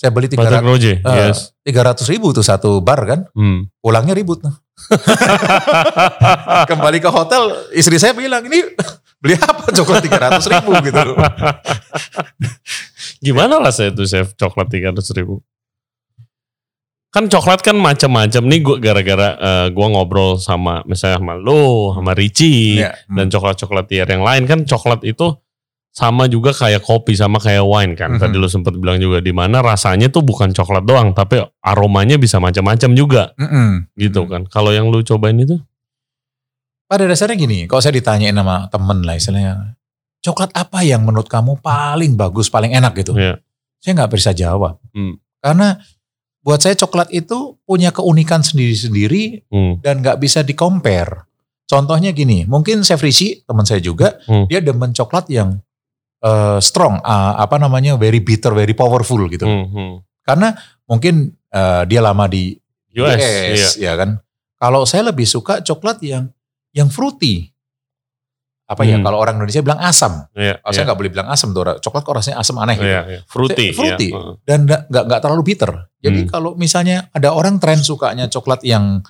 [0.00, 1.52] Saya beli Patrick 300 Roger, eh, yes.
[1.60, 3.28] 300 ribu tuh satu bar kan.
[3.36, 3.68] Hmm.
[3.84, 4.40] Pulangnya ribut.
[4.40, 4.56] Nah.
[6.72, 8.64] Kembali ke hotel, istri saya bilang, ini
[9.20, 11.04] beli apa coklat 300 ribu gitu.
[13.28, 15.44] Gimana lah saya tuh chef coklat 300 ribu?
[17.12, 22.16] Kan coklat kan macam-macam nih gua gara-gara eh, gua ngobrol sama misalnya sama lo, sama
[22.16, 25.36] Ricci Ya, dan coklat-coklat tier yang lain kan coklat itu
[25.90, 28.14] sama juga kayak kopi sama kayak wine kan.
[28.14, 28.20] Mhm.
[28.22, 32.38] Tadi lo sempat bilang juga di mana rasanya tuh bukan coklat doang tapi aromanya bisa
[32.38, 33.90] macam-macam juga Mm-mm.
[33.98, 34.28] gitu Mm.
[34.30, 34.42] kan.
[34.46, 35.58] Kalau yang lu cobain itu
[36.86, 39.78] Pada dasarnya gini, kalau saya ditanyain sama temen lah istilahnya,
[40.26, 43.14] coklat apa yang menurut kamu paling bagus, paling enak gitu?
[43.14, 43.38] Iya.
[43.78, 44.82] Saya nggak bisa jawab.
[44.90, 45.14] Hmm.
[45.38, 45.78] Karena
[46.42, 51.30] buat saya coklat itu punya keunikan sendiri-sendiri hmm, dan nggak bisa di compare.
[51.64, 54.50] Contohnya gini, mungkin Chef Rishi, teman saya juga, Hmm.
[54.50, 55.62] dia demen coklat yang
[56.20, 59.44] eh, strong, ah, apa namanya, very bitter, very powerful gitu.
[59.44, 59.92] hmm, hmm.
[60.22, 60.52] Karena
[60.84, 62.54] mungkin eh, dia lama di
[62.94, 63.90] US, US, iya.
[63.90, 64.20] ya kan.
[64.54, 66.28] Kalau saya lebih suka coklat yang
[66.70, 67.50] yang fruity.
[68.64, 69.02] Apa ya Hmm.
[69.02, 70.30] kalau orang Indonesia bilang asam.
[70.30, 70.74] Iya, Kalau iya.
[70.78, 71.66] saya nggak boleh bilang asam tuh.
[71.80, 72.86] coklat kok rasanya asam aneh gitu.
[72.86, 73.20] Iya, iya.
[73.26, 74.08] Fruity, Saya- fruity.
[74.08, 74.18] iya.
[74.20, 74.34] Heeh.
[74.46, 75.70] Dan nggak nggak nggak terlalu bitter.
[75.98, 76.28] Jadi Hmm.
[76.30, 79.02] kalau misalnya ada orang tren sukanya coklat yang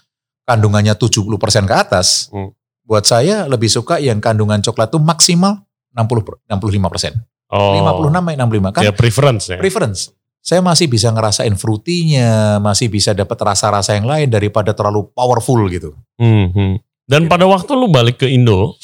[0.48, 2.56] kandungannya 70% ke atas, Hmm.
[2.82, 5.60] buat saya lebih suka yang kandungan coklat tuh maksimal
[5.92, 7.14] 60 per- 65%.
[7.50, 7.74] Oh.
[7.74, 9.58] 56 sampai 65 kan Ya preference ya.
[9.58, 10.00] preference.
[10.40, 15.92] Saya masih bisa ngerasain fruity-nya, masih bisa dapat rasa-rasa yang lain daripada terlalu powerful gitu.
[16.16, 16.74] Hmm, hmm.
[17.04, 18.78] Dan pada waktu lu balik ke Indo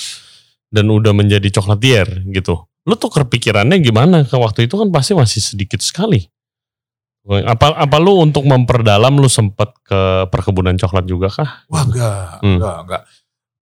[0.68, 4.26] dan udah menjadi coklatier gitu, lu tuh kepikirannya gimana?
[4.28, 6.26] Ke waktu itu kan pasti masih sedikit sekali.
[7.26, 11.50] Apa apa lu untuk memperdalam lu sempet ke perkebunan coklat juga kah?
[11.66, 12.54] Wah enggak, Hmm.
[12.60, 13.02] enggak, enggak.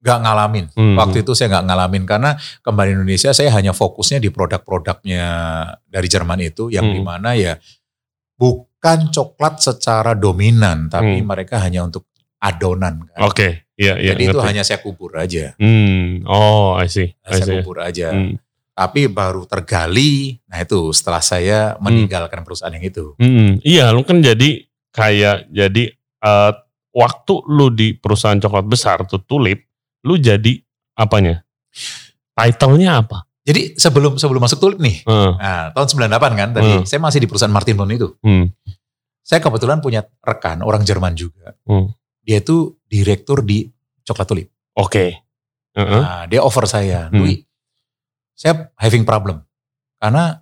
[0.05, 0.67] Enggak ngalamin.
[0.77, 1.01] Hmm.
[1.01, 5.25] Waktu itu saya enggak ngalamin karena kembali Indonesia saya hanya fokusnya di produk-produknya
[5.89, 6.95] dari Jerman itu yang Hmm.
[6.95, 7.57] di mana ya
[8.37, 11.27] bukan coklat secara dominan, tapi Hmm.
[11.27, 12.05] mereka hanya untuk
[12.37, 13.25] adonan kan.
[13.25, 14.13] Oke, iya iya.
[14.13, 14.49] Jadi itu ngerti.
[14.53, 15.57] hanya saya kubur aja.
[15.57, 17.55] Hmm, oh I see, I Saya see.
[17.63, 18.13] kubur aja.
[18.13, 18.37] Hmm.
[18.75, 23.15] Tapi baru tergali, nah itu setelah saya meninggalkan perusahaan yang itu.
[23.17, 26.53] Hmm, iya, lu kan jadi kayak jadi eh,
[26.91, 29.65] waktu lu di perusahaan coklat besar tuh Tulip,
[30.05, 30.61] lu jadi
[30.95, 31.43] apanya?
[32.33, 33.25] Title-nya apa?
[33.41, 36.85] Jadi sebelum sebelum masuk tulip nih, Eh, nah, tahun 98 kan tadi, Hmm.
[36.85, 38.09] saya masih di perusahaan Martin Bond itu.
[38.19, 38.45] hmm,
[39.21, 41.57] Saya kebetulan punya rekan orang Jerman juga.
[41.65, 41.89] Hmm.
[42.21, 43.65] Dia itu direktur di
[44.03, 44.49] Coklat Tulip.
[44.75, 45.17] Oke.
[45.73, 45.89] Heeh.
[45.99, 47.19] Nah, dia offer saya, Hmm.
[47.19, 47.41] Dwi,
[48.31, 49.41] saya having problem.
[49.97, 50.37] Karena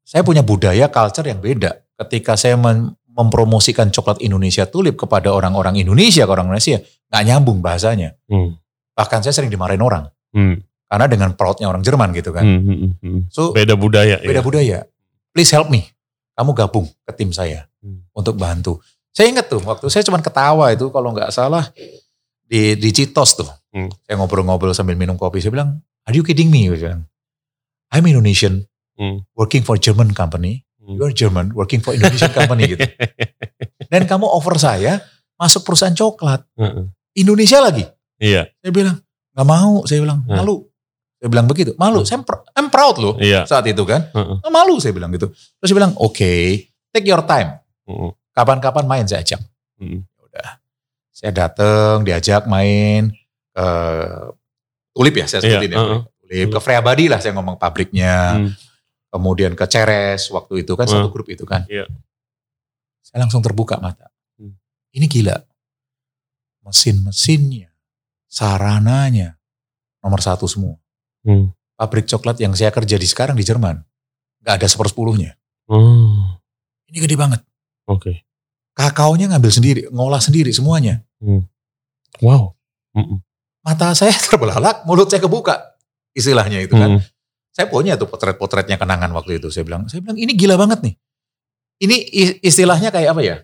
[0.00, 1.82] saya punya budaya, culture yang beda.
[1.96, 6.78] Ketika saya mem- mempromosikan coklat Indonesia Tulip kepada orang-orang Indonesia, ke orang Indonesia,
[7.08, 8.14] nggak nyambung bahasanya.
[8.24, 8.54] Hmm,
[8.98, 10.10] Bahkan saya sering dimarahin orang.
[10.34, 10.58] hmm,
[10.88, 12.42] Karena dengan proudnya orang Jerman gitu kan.
[12.42, 13.20] hmm, hmm, hmm.
[13.30, 14.18] So, Beda budaya.
[14.18, 14.42] beda ya.
[14.42, 14.78] budaya.
[15.30, 15.86] Please help me.
[16.34, 18.02] Kamu gabung ke tim saya Hmm.
[18.10, 18.82] untuk bantu.
[19.14, 21.70] Saya ingat tuh waktu saya cuma ketawa itu kalau nggak salah
[22.42, 23.46] di di Citos tuh.
[23.70, 23.86] Hmm.
[24.02, 25.38] Saya ngobrol-ngobrol sambil minum kopi.
[25.38, 27.02] Saya bilang, "Are you kidding me?" Saya bilang,
[27.90, 29.22] "I'm Indonesian Hmm.
[29.34, 30.66] working for German company.
[30.78, 30.98] Hmm.
[30.98, 32.82] You are German working for Indonesian company gitu.
[33.92, 34.98] Dan kamu offer saya
[35.34, 36.42] masuk perusahaan coklat.
[37.12, 37.84] Indonesia lagi."
[38.18, 38.96] Iya, Saya bilang,
[39.32, 40.36] "Nggak mau." Saya bilang, Hmm.
[40.36, 40.66] "Malu."
[41.18, 41.70] Saya bilang begitu.
[41.74, 42.02] Malu.
[42.02, 42.06] Hmm.
[42.06, 43.42] Saya pr- I'm proud loh iya.
[43.42, 44.06] saat itu kan.
[44.14, 45.30] "Ah, malu saya bilang gitu.
[45.30, 46.32] Terus dia bilang, oke,
[46.90, 47.58] take your time.
[48.30, 49.42] Kapan-kapan main saya ajak.
[49.78, 50.06] Hmm.
[50.18, 50.62] Udah.
[51.10, 53.10] Saya datang, diajak main
[53.50, 53.66] ke
[54.90, 55.78] Tulip ya, saya Iya, sebutin ya.
[55.78, 56.00] heeh.
[56.22, 56.46] Tulip.
[56.54, 58.38] Ke Freabadi lah saya ngomong pabriknya.
[58.38, 58.50] Hmm.
[59.08, 61.14] Kemudian ke Ceres waktu itu kan satu Hmm.
[61.14, 61.66] grup itu kan.
[61.66, 61.86] Iya.
[63.00, 64.06] Saya langsung terbuka mata.
[64.38, 64.54] Hmm.
[64.92, 65.34] Ini gila.
[66.62, 67.67] Mesin-mesinnya,
[68.28, 69.40] sarananya,
[70.04, 70.76] nomor satu semua.
[71.24, 71.50] Hmm.
[71.74, 73.80] Pabrik coklat yang saya kerja di sekarang di Jerman,
[74.44, 75.34] nggak ada sepersepuluhnya.
[75.68, 76.38] Oh,
[76.88, 77.40] Ini gede banget.
[77.88, 78.24] oke.
[78.72, 81.02] Kakaonya ngambil sendiri, ngolah sendiri semuanya.
[82.22, 82.54] Wow.
[82.94, 83.18] Mm-mm.
[83.66, 85.74] Mata saya terbelalak, mulut saya kebuka.
[86.14, 86.96] Istilahnya itu kan.
[86.96, 87.02] Mm.
[87.50, 89.50] Saya punya tuh potret-potretnya kenangan waktu itu.
[89.50, 90.94] Saya bilang, saya bilang ini gila banget nih.
[91.82, 91.96] Ini
[92.42, 93.36] istilahnya kayak apa ya?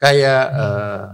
[0.00, 1.04] Kayak eh,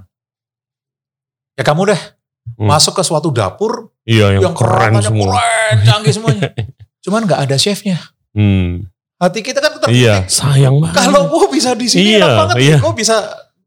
[1.58, 2.00] ya kamu deh
[2.44, 2.68] Hmm.
[2.68, 5.32] masuk ke suatu dapur Iya, yang, yang keren semua.
[5.40, 6.42] keren, canggih semuanya.
[7.04, 7.96] Cuman nggak ada chefnya.
[8.36, 8.84] Hmm.
[9.16, 9.96] Hati kita kan tertitik.
[9.96, 11.00] Iya, sayang banget.
[11.00, 12.56] Kalau gue bisa di sini Iya, enak banget.
[12.60, 12.76] iya.
[12.84, 13.16] Gue bisa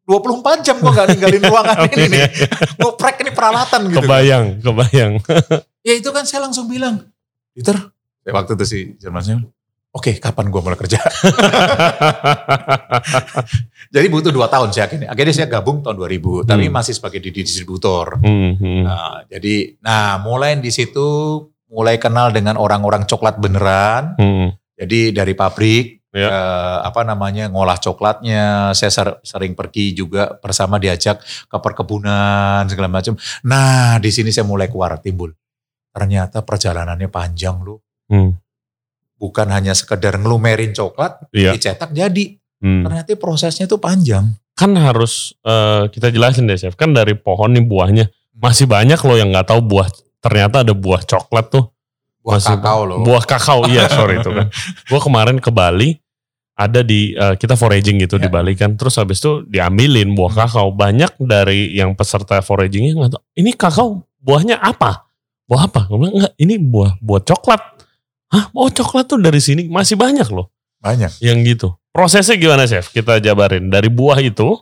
[0.05, 2.21] 24 jam gue gak ninggalin ruangan ini nih.
[2.77, 3.97] Ngoprek ini peralatan gitu.
[3.99, 5.11] Kebayang, kebayang.
[5.81, 7.09] Ya itu kan saya langsung bilang,
[7.51, 7.75] Peter,
[8.23, 9.23] waktu itu si Jerman
[9.97, 11.01] oke kapan gue mulai kerja?
[13.93, 15.09] Jadi butuh dua tahun sih akhirnya.
[15.09, 16.75] Akhirnya saya gabung tahun 2000, tapi Hmm.
[16.75, 18.19] masih sebagai di distributor.
[18.19, 18.81] Hmm, hmm.
[18.83, 21.07] Nah, jadi, nah mulai di situ
[21.67, 24.15] mulai kenal dengan orang-orang coklat beneran.
[24.15, 24.53] Hmm.
[24.77, 26.27] Jadi dari pabrik, Ya.
[26.27, 32.87] eh, apa namanya ngolah coklatnya, saya ser- sering pergi juga bersama diajak ke perkebunan segala
[32.87, 33.13] macam.
[33.43, 35.33] Nah di sini saya mulai keluar timbul.
[35.91, 37.81] Ternyata perjalanannya panjang loh.
[38.07, 38.31] Hmm.
[39.17, 41.53] Bukan hanya sekedar ngelumerin coklat, Iya.
[41.53, 42.37] dicetak jadi.
[42.57, 42.85] Hmm.
[42.85, 44.33] Ternyata prosesnya itu panjang.
[44.53, 46.73] Kan harus eh, kita jelasin deh chef.
[46.73, 49.89] Kan dari pohon nih buahnya masih banyak loh yang nggak tahu buah.
[50.17, 51.65] Ternyata ada buah coklat tuh.
[52.21, 52.97] Buah Masih- kakao loh.
[53.01, 54.49] Buah kakao, iya sorry itu kan.
[54.89, 55.95] Gue kemarin ke Bali,
[56.53, 58.33] ada di, eh, kita foraging gitu di Ya.
[58.33, 58.73] Bali kan.
[58.73, 60.41] Terus habis itu diambilin buah Hmm.
[60.43, 60.67] kakao.
[60.71, 63.87] Banyak dari yang peserta foragingnya nggak tahu, ini kakao
[64.19, 65.05] buahnya apa?
[65.45, 65.85] Buah apa?
[65.85, 67.61] Gue bilang, enggak, ini buah buah coklat.
[68.27, 68.51] Hah?
[68.51, 70.51] Oh coklat tuh dari sini masih banyak loh
[70.83, 71.23] Banyak.
[71.23, 71.71] yang gitu.
[71.95, 72.91] Prosesnya gimana chef?
[72.91, 73.71] Kita jabarin.
[73.73, 74.53] Dari buah itu,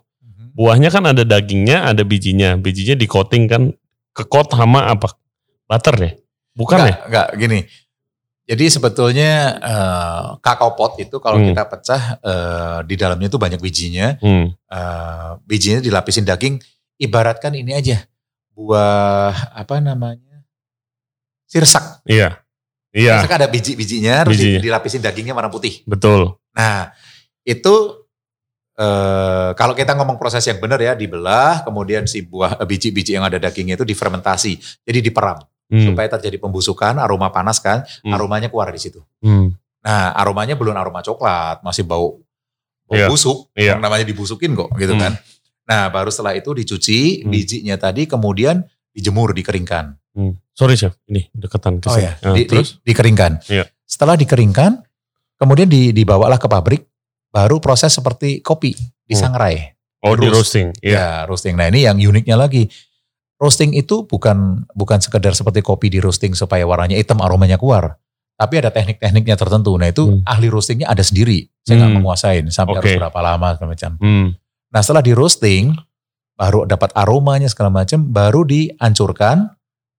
[0.55, 2.55] buahnya kan ada dagingnya, ada bijinya.
[2.55, 3.61] Bijinya di coating kan,
[4.15, 5.11] ke coat sama apa?
[5.67, 6.11] Butter ya?
[6.55, 6.83] Bukan ya?
[6.85, 7.59] Enggak, enggak gini.
[8.45, 11.49] Jadi sebetulnya eh, kakao pot itu kalau Hmm.
[11.51, 14.15] kita pecah eh, di dalamnya itu banyak bijinya.
[14.21, 14.53] Hmm.
[14.53, 16.61] eh, bijinya dilapisin daging.
[16.95, 18.05] Ibaratkan ini aja
[18.55, 20.45] buah apa namanya
[21.43, 22.05] sirsak.
[22.07, 22.39] Iya.
[22.95, 24.61] Iya, Sirsak ada biji-bijinya, terus Bijinya.
[24.63, 25.83] dilapisin dagingnya warna putih.
[25.83, 26.39] betul.
[26.55, 26.95] Nah
[27.43, 27.75] itu
[28.75, 33.27] eh, kalau kita ngomong proses yang benar ya dibelah, kemudian si buah eh, biji-biji yang
[33.27, 35.81] ada dagingnya itu difermentasi, jadi diperam Hmm.
[35.81, 38.13] supaya terjadi pembusukan, aroma panas kan, Hmm.
[38.13, 39.01] aromanya keluar di situ.
[39.17, 39.49] Hmm.
[39.81, 42.21] Nah, aromanya belum aroma coklat, masih bau
[42.85, 43.73] bau Iya, busuk, iya.
[43.73, 45.01] yang namanya dibusukin kok, gitu Hmm.
[45.01, 45.13] kan.
[45.65, 47.33] Nah, baru setelah itu dicuci Hmm.
[47.33, 48.61] bijinya tadi, kemudian
[48.93, 49.97] dijemur, dikeringkan.
[50.15, 50.33] Hmm.
[50.49, 52.79] Sorry chef, ini deketan ke Oh ya, Nah, di- di- terus?
[52.81, 53.43] dikeringkan.
[53.45, 53.67] Iya.
[53.83, 54.79] Setelah dikeringkan,
[55.35, 56.87] kemudian di, dibawalah ke pabrik,
[57.27, 58.71] baru proses seperti kopi,
[59.03, 59.75] disangrai.
[60.01, 60.55] oh di roast.
[60.55, 60.67] roasting.
[60.79, 60.95] Iya.
[60.95, 61.53] Ya, roasting.
[61.53, 62.69] Nah, ini yang uniknya lagi.
[63.35, 67.99] Roasting itu bukan bukan sekedar seperti kopi di roasting supaya warnanya hitam, aromanya keluar.
[68.33, 69.75] Tapi ada teknik-tekniknya tertentu.
[69.75, 70.23] Nah, itu Hmm.
[70.23, 71.49] ahli roastingnya ada sendiri.
[71.59, 71.97] Saya nggak Hmm.
[71.99, 72.79] menguasain sampai Oke.
[72.85, 73.91] harus berapa lama segala macam.
[73.97, 74.27] Hmm.
[74.69, 75.73] Nah, setelah di roasting,
[76.33, 79.54] baru dapat aromanya segala macam, baru dihancurkan,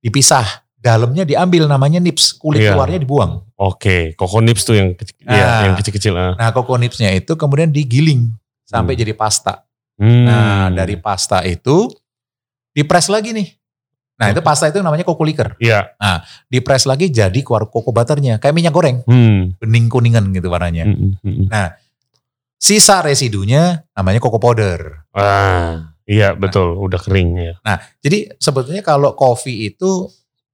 [0.07, 0.63] dipisah.
[0.79, 2.79] Dalamnya diambil namanya nips, kulit Iya.
[2.79, 3.43] luarnya dibuang.
[3.59, 5.61] Oke, koko nips tuh yang kecil, iya, Ah.
[5.67, 6.15] yang kecil-kecil.
[6.15, 6.33] ah.
[6.39, 8.31] Nah, koko nipsnya itu kemudian digiling
[8.63, 9.03] sampai Hmm.
[9.03, 9.67] jadi pasta.
[9.99, 10.23] Hmm.
[10.29, 11.91] Nah, dari pasta itu
[12.71, 13.49] dipres lagi nih.
[14.17, 15.59] Nah, itu pasta itu namanya koko liker.
[15.59, 15.91] Iya.
[16.47, 19.59] Dipres lagi jadi keluar koko butternya, kayak minyak goreng, Hmm.
[19.59, 20.87] bening kuningan gitu warnanya.
[20.87, 21.71] Hmm, hmm, hmm.
[22.57, 25.05] Sisa residunya namanya koko powder.
[25.13, 27.55] Ah, iya betul, udah kering ya.
[28.01, 30.07] Jadi sebetulnya kalau kopi itu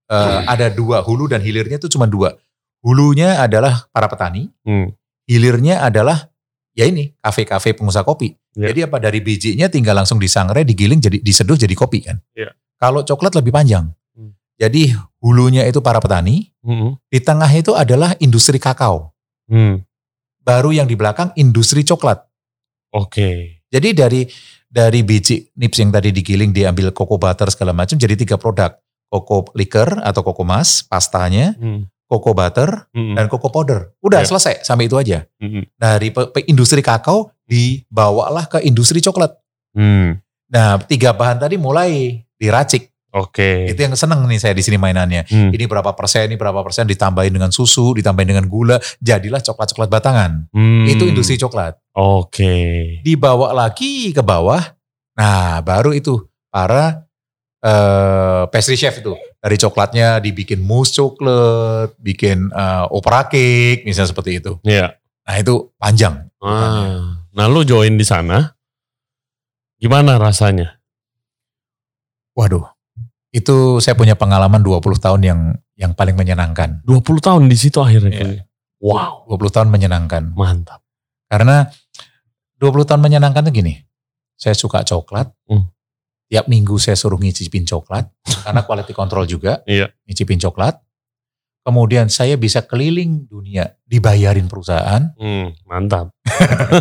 [0.09, 2.37] eh, ada dua hulu dan hilirnya itu cuma dua.
[2.83, 4.91] Hulunya adalah para petani, Hmm.
[5.25, 6.29] hilirnya adalah
[6.75, 8.35] ya ini kafe-kafe pengusaha kopi.
[8.59, 8.69] Ya.
[8.73, 12.19] Jadi apa dari bijinya tinggal langsung disangrai, digiling, jadi diseduh jadi kopi kan.
[12.35, 12.53] Ya.
[12.77, 13.89] Kalau coklat lebih panjang.
[14.13, 14.35] Hmm.
[14.59, 16.99] Jadi hulunya itu para petani, Hmm.
[17.07, 19.15] di tengah itu adalah industri kakao.
[19.49, 19.81] Hmm.
[20.43, 22.19] Baru yang di belakang industri coklat.
[22.93, 23.63] Oke.
[23.73, 24.27] Jadi dari
[24.73, 28.73] dari biji nips yang tadi digiling diambil cocoa butter segala macam jadi tiga produk.
[29.13, 31.85] Cocoa liquor atau cocoa mas, pastanya, Hmm.
[32.09, 33.13] cocoa butter, Hmm.
[33.13, 33.93] dan cocoa powder.
[34.01, 34.29] Udah Ya.
[34.33, 35.29] selesai sampai itu aja.
[35.37, 35.69] Hmm.
[35.77, 36.09] Dari
[36.49, 39.37] industri kakao dibawalah ke industri coklat.
[39.77, 40.17] Hmm.
[40.49, 42.89] Nah, tiga bahan tadi mulai diracik.
[43.13, 43.69] Oke.
[43.69, 45.29] Itu yang seneng nih saya di sini mainannya.
[45.29, 45.53] Hmm.
[45.53, 50.49] Ini berapa persen, ini berapa persen ditambahin dengan susu, ditambahin dengan gula, jadilah coklat-coklat batangan.
[50.49, 50.89] Hmm.
[50.89, 51.77] Itu industri coklat.
[51.93, 52.55] Oke.
[53.05, 54.61] Dibawa lagi ke bawah.
[55.13, 57.05] Nah, baru itu para
[57.61, 59.13] eh, pastry chef itu.
[59.43, 64.57] Dari coklatnya dibikin mousse coklat, bikin eh, opera cake, misalnya seperti itu.
[64.65, 64.97] Iya.
[65.23, 66.27] Nah, itu panjang.
[66.43, 67.23] Ah.
[67.33, 68.53] Nah, lu join di sana.
[69.79, 70.79] Gimana rasanya?
[72.39, 72.65] Waduh.
[73.33, 75.41] Itu saya punya pengalaman 20 tahun yang
[75.77, 76.85] yang paling menyenangkan.
[76.85, 78.13] 20 tahun di situ akhirnya.
[78.13, 78.21] Iya.
[78.21, 78.45] kayaknya.
[78.83, 80.23] Wow, 20 tahun menyenangkan.
[80.37, 80.83] mantap.
[81.31, 81.71] Karena
[82.63, 83.83] 20 tahun menyenangkan tuh gini.
[84.39, 85.35] Saya suka coklat.
[85.51, 85.67] Hmm.
[86.31, 88.07] Tiap minggu saya suruh ngicipin coklat.
[88.47, 89.67] karena quality control juga.
[89.67, 89.91] Iya.
[90.07, 90.79] Ngicipin coklat.
[91.67, 93.75] Kemudian saya bisa keliling dunia.
[93.83, 95.15] Dibayarin perusahaan.
[95.15, 96.11] Hmm, mantap.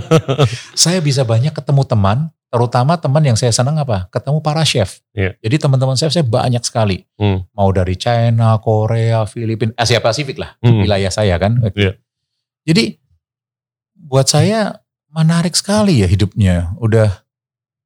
[0.73, 2.33] Saya bisa banyak ketemu teman.
[2.49, 4.09] Terutama teman yang saya senang apa?
[4.09, 5.05] Ketemu para chef.
[5.13, 5.37] Iya.
[5.37, 7.05] Jadi teman-teman chef saya banyak sekali.
[7.15, 7.45] Hmm.
[7.53, 10.57] Mau dari China, Korea, Filipina, Asia Pasifik lah.
[10.65, 10.81] Hmm.
[10.83, 11.61] Wilayah saya kan.
[11.77, 11.95] Iya.
[12.65, 12.97] Jadi
[13.95, 14.80] buat saya
[15.11, 16.75] menarik sekali ya hidupnya.
[16.79, 17.23] Udah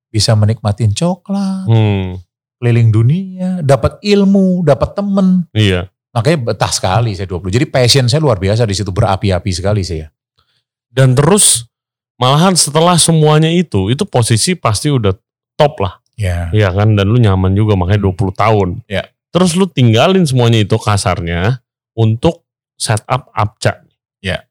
[0.10, 2.22] bisa menikmatin coklat, Hmm,
[2.62, 5.50] keliling dunia, dapat ilmu, dapat temen.
[5.52, 5.92] iya.
[6.16, 7.52] Makanya betah sekali saya 20.
[7.52, 10.08] Jadi passion saya luar biasa di situ berapi-api sekali saya.
[10.88, 11.68] Dan terus
[12.16, 15.12] malahan setelah semuanya itu, itu posisi pasti udah
[15.60, 16.00] top lah.
[16.16, 16.48] Ya.
[16.56, 18.70] Iya kan, dan lu nyaman juga makanya 20 tahun.
[18.88, 19.04] Ya.
[19.36, 21.60] Terus lu tinggalin semuanya itu kasarnya
[21.92, 22.48] untuk
[22.80, 23.84] setup Apca.
[24.24, 24.48] Ya.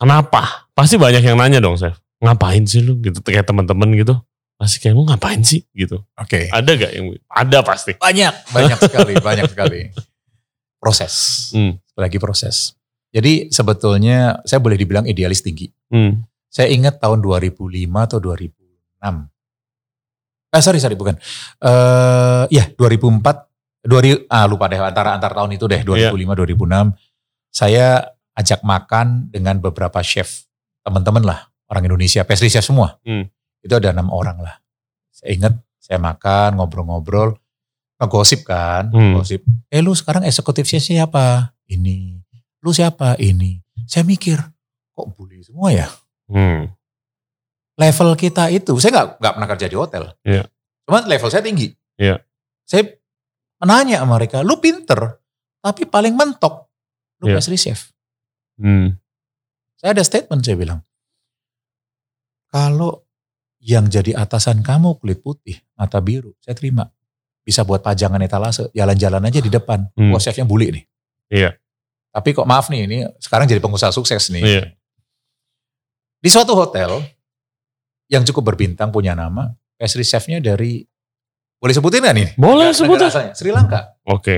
[0.00, 0.69] Kenapa?
[0.80, 2.00] Pasti banyak yang nanya dong, Chef.
[2.24, 4.16] Ngapain sih lu gitu kayak teman-teman gitu?
[4.56, 6.00] Pasti kayak lu ngapain sih gitu.
[6.16, 6.48] Oke.
[6.48, 8.00] Ada gak yang ada pasti.
[8.00, 9.92] Banyak, banyak sekali, banyak sekali.
[10.80, 11.12] Proses.
[11.52, 11.76] Hmm.
[12.00, 12.72] Lagi proses.
[13.12, 15.68] Jadi sebetulnya saya boleh dibilang idealis tinggi.
[15.92, 16.24] Hmm.
[16.48, 17.60] Saya ingat tahun 2005
[18.00, 19.04] atau 2006.
[20.50, 21.20] Ah sorry sorry bukan.
[21.60, 26.96] Eh ya 2004 2000 ah lupa deh antara antar tahun itu deh 2005 2006
[27.48, 30.49] saya ajak makan dengan beberapa chef
[30.82, 31.38] teman-teman lah
[31.70, 32.98] orang Indonesia chef semua.
[33.06, 33.28] Hmm.
[33.60, 34.58] Itu ada enam orang lah.
[35.12, 37.36] Saya ingat saya makan ngobrol-ngobrol
[38.00, 39.12] ngegosip kan, Hmm.
[39.14, 39.44] gosip.
[39.68, 41.52] Eh lu sekarang eksekutif chef siapa?
[41.68, 42.16] Ini.
[42.64, 43.16] Lu siapa?
[43.20, 43.60] Ini.
[43.84, 44.40] Saya mikir
[44.92, 45.88] kok bully semua ya?
[46.30, 46.70] Hmm.
[47.80, 50.04] level kita itu, saya nggak nggak pernah kerja di hotel.
[50.20, 50.44] Iya.
[50.84, 51.72] Cuman level saya tinggi.
[51.96, 52.20] Iya.
[52.68, 52.92] Saya
[53.56, 55.16] menanya sama mereka, lu pinter,
[55.64, 56.68] tapi paling mentok,
[57.24, 57.40] lu Iya.
[57.40, 57.88] pastry chef.
[58.60, 59.00] Hmm.
[59.80, 60.80] Saya ada statement saya bilang,
[62.52, 63.08] kalau
[63.64, 66.88] yang jadi atasan kamu kulit putih, mata biru, saya terima.
[67.40, 69.88] Bisa buat pajangan etalase, jalan-jalan aja di depan.
[69.96, 70.12] Hmm.
[70.12, 70.84] Wah chefnya bully nih.
[71.32, 71.50] Iya.
[72.12, 74.44] Tapi kok maaf nih, ini sekarang jadi pengusaha sukses nih.
[74.44, 74.64] Iya.
[76.20, 77.00] Di suatu hotel
[78.12, 79.48] yang cukup berbintang punya nama,
[79.80, 80.84] pastry chefnya dari
[81.56, 82.28] boleh sebutin nggak nih?
[82.36, 83.80] Boleh Negara- sebut negara asalnya, Sri Lanka.
[84.04, 84.36] Oke.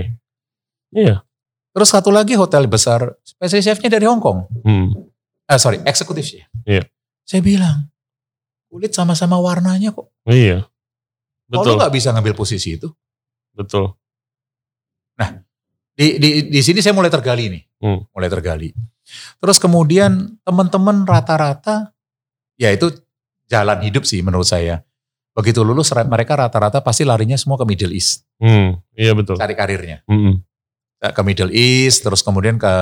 [0.94, 1.26] Iya.
[1.74, 4.46] Terus satu lagi hotel besar, pastry chefnya dari Hong Kong.
[4.62, 5.10] Hmm.
[5.50, 6.46] Ah sorry, eksekutif chef.
[6.64, 6.86] Iya.
[7.22, 7.90] Saya bilang,
[8.70, 10.10] kulit sama-sama warnanya kok.
[10.26, 10.66] Iya.
[11.50, 11.72] Kalau Betul.
[11.76, 12.88] lu nggak bisa ngambil posisi itu.
[13.52, 13.92] Betul.
[15.92, 17.62] Di, di, di sini saya mulai tergali nih.
[17.84, 18.00] Hmm.
[18.16, 18.72] Mulai tergali.
[19.38, 21.92] Terus kemudian teman-teman rata-rata,
[22.56, 22.88] ya itu
[23.52, 24.80] jalan hidup sih menurut saya.
[25.36, 28.24] Begitu lulus mereka rata-rata pasti larinya semua ke Middle East.
[28.40, 28.80] Hmm.
[28.96, 29.36] Iya betul.
[29.36, 30.00] Cari karirnya.
[30.08, 30.40] Hmm.
[31.02, 32.72] ke Middle East, terus kemudian ke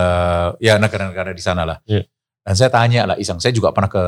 [0.60, 1.80] ya negara-negara di sana lah.
[1.88, 2.04] Iya.
[2.40, 4.04] Dan saya tanya lah, Isang, saya juga pernah ke,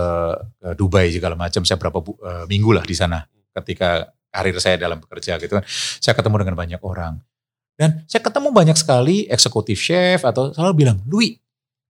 [0.57, 3.21] ke Dubai segala macam, saya berapa bu- eh, minggu lah di sana
[3.53, 5.65] ketika karir saya dalam bekerja gitu kan.
[6.01, 7.21] Saya ketemu dengan banyak orang.
[7.77, 11.37] Dan saya ketemu banyak sekali eksekutif chef atau selalu bilang, Louis,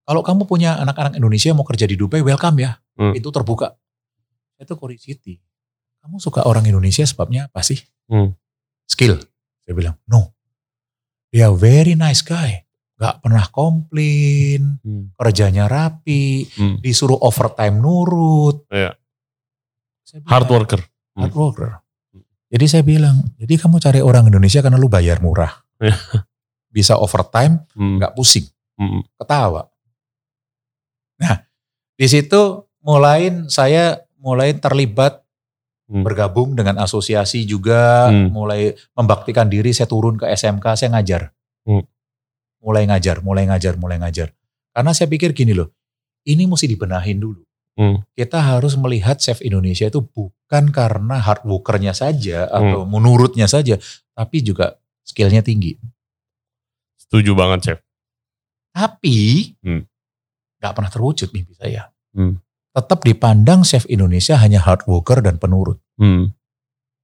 [0.03, 2.75] kalau kamu punya anak-anak Indonesia mau kerja di Dubai, welcome ya.
[2.99, 3.15] Hmm.
[3.15, 3.79] Itu terbuka.
[4.59, 5.39] Itu curiosity.
[6.03, 7.79] Kamu suka orang Indonesia sebabnya apa sih?
[8.11, 8.35] Hmm.
[8.91, 9.23] Skill.
[9.63, 10.35] Saya bilang, no.
[11.31, 12.62] Dia very nice guy.
[13.03, 15.11] Gak pernah komplain, Hmm.
[15.19, 16.79] kerjanya rapi, Hmm.
[16.79, 18.63] disuruh overtime nurut.
[18.71, 20.81] Saya bilang, Hard worker.
[21.19, 21.71] Hard worker.
[22.53, 25.51] Jadi saya bilang, jadi kamu cari orang Indonesia karena lu bayar murah.
[25.83, 25.99] Iya.
[26.71, 27.99] Bisa overtime, Hmm.
[27.99, 28.47] gak pusing,
[28.79, 29.03] Hmm.
[29.19, 29.67] ketawa.
[31.19, 31.43] Nah,
[31.99, 35.27] di situ mulai saya mulai terlibat
[35.91, 36.07] Hmm.
[36.07, 38.31] bergabung dengan asosiasi juga, Hmm.
[38.31, 41.35] mulai membaktikan diri, saya turun ke SMK, saya ngajar.
[41.67, 41.83] Hmm.
[42.63, 44.31] Mulai ngajar, mulai ngajar, mulai ngajar.
[44.71, 45.75] Karena saya pikir gini loh,
[46.25, 47.43] ini mesti dibenahin dulu.
[47.75, 48.05] Hmm.
[48.15, 52.57] Kita harus melihat chef Indonesia itu bukan karena hard workernya saja Hmm.
[52.57, 53.77] atau menurutnya saja,
[54.15, 55.75] tapi juga skillnya tinggi.
[57.01, 57.79] Setuju banget, Chef.
[58.73, 59.17] Tapi
[59.61, 59.85] Hmm.
[60.63, 61.91] pernah terwujud mimpi saya.
[62.15, 62.39] Hmm.
[62.73, 65.77] Tetap dipandang chef Indonesia hanya hard worker dan penurut.
[66.01, 66.33] Hmm.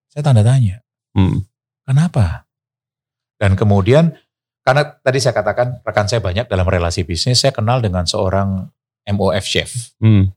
[0.08, 0.80] Saya tanda tanya.
[1.12, 1.44] Hmm.
[1.84, 2.48] Kenapa?
[3.36, 4.16] Dan kemudian
[4.68, 8.68] karena tadi saya katakan rekan saya banyak dalam relasi bisnis, saya kenal dengan seorang
[9.08, 10.28] MOF chef, Hmm.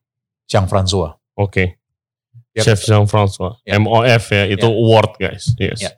[0.48, 1.20] Jean François.
[1.36, 1.76] Oke.
[2.52, 3.60] Dia- Chef Jean-François.
[3.64, 3.80] Ya.
[3.80, 4.76] MOF ya, itu Ya.
[4.76, 5.56] award guys.
[5.56, 5.80] Yes.
[5.80, 5.92] Ya.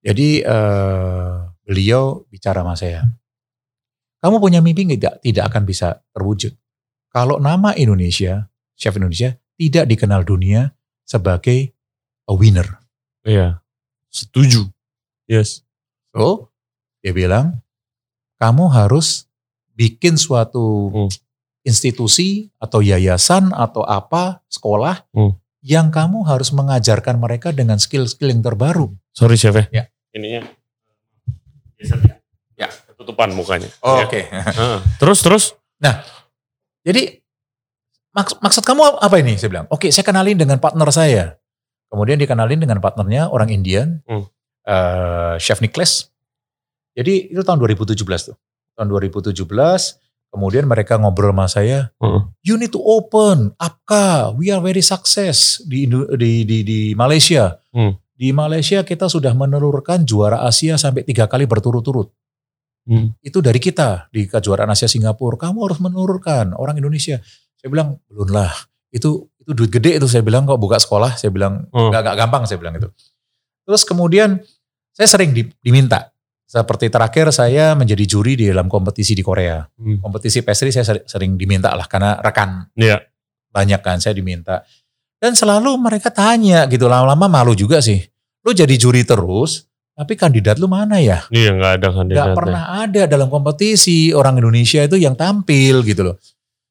[0.00, 1.32] Jadi eh,
[1.64, 3.04] beliau bicara sama saya,
[4.20, 5.20] kamu punya mimpi tidak?
[5.20, 6.56] Tidak akan bisa terwujud.
[7.12, 10.72] Kalau nama Indonesia, chef Indonesia tidak dikenal dunia
[11.04, 11.72] sebagai
[12.24, 12.80] a winner.
[13.24, 13.60] Iya.
[14.08, 14.68] Setuju.
[15.28, 15.60] Yes.
[16.16, 16.48] So,
[17.06, 17.62] dia bilang,
[18.42, 19.30] kamu harus
[19.72, 21.10] bikin suatu Hmm.
[21.62, 25.38] institusi atau yayasan atau apa, sekolah, Hmm.
[25.62, 28.90] yang kamu harus mengajarkan mereka dengan skill-skill yang terbaru.
[29.14, 29.66] Sorry Chef ya.
[29.70, 29.84] Ya.
[30.10, 30.50] Ininya.
[32.58, 32.68] Ya.
[32.90, 33.70] Ketutupan mukanya.
[33.86, 34.10] Oh, Ya.
[34.10, 34.20] Oke.
[34.26, 34.76] Heeh.
[34.98, 35.44] Terus terus.
[36.82, 37.18] Jadi,
[38.10, 39.34] maks- maksud kamu apa ini?
[39.38, 41.24] Saya bilang, oke saya kenalin dengan partner saya.
[41.86, 44.26] Kemudian dikenalin dengan partnernya, orang Indian, Hmm.
[44.66, 46.10] eh, Chef Nicholas.
[46.96, 48.36] Jadi itu tahun 2017 tuh.
[48.72, 49.36] Tahun 2017,
[50.26, 52.20] Kemudian mereka ngobrol sama saya, Heeh.
[52.44, 57.56] you need to open, APKA, we are very success di Indo- di di, di Malaysia.
[57.72, 57.96] Hmm.
[58.12, 62.10] Di Malaysia kita sudah menelurkan juara Asia sampai tiga kali berturut-turut.
[62.84, 63.16] Hmm.
[63.18, 65.40] Itu dari kita di kejuaraan Asia Singapura.
[65.40, 67.16] Kamu harus menelurkan orang Indonesia.
[67.56, 68.52] Saya bilang belum lah.
[68.90, 71.16] Itu itu duit gede itu saya bilang kok buka sekolah.
[71.16, 71.94] Saya bilang Hmm.
[71.94, 72.90] gampang saya bilang itu.
[73.64, 74.42] Terus kemudian
[74.92, 76.12] saya sering di- diminta.
[76.46, 79.66] Seperti terakhir saya menjadi juri di dalam kompetisi di Korea.
[79.66, 79.98] Hmm.
[79.98, 83.02] Kompetisi pastry saya seri- sering diminta lah karena rekan Iya.
[83.50, 84.62] banyak kan saya diminta.
[85.18, 87.98] Dan selalu mereka tanya gitu lama-lama malu juga sih.
[88.46, 91.26] Lu jadi juri terus, tapi kandidat lu mana ya?
[91.34, 92.36] Iya nggak ada Gak kandidatnya.
[92.38, 96.16] pernah ada dalam kompetisi orang Indonesia itu yang tampil gitu loh.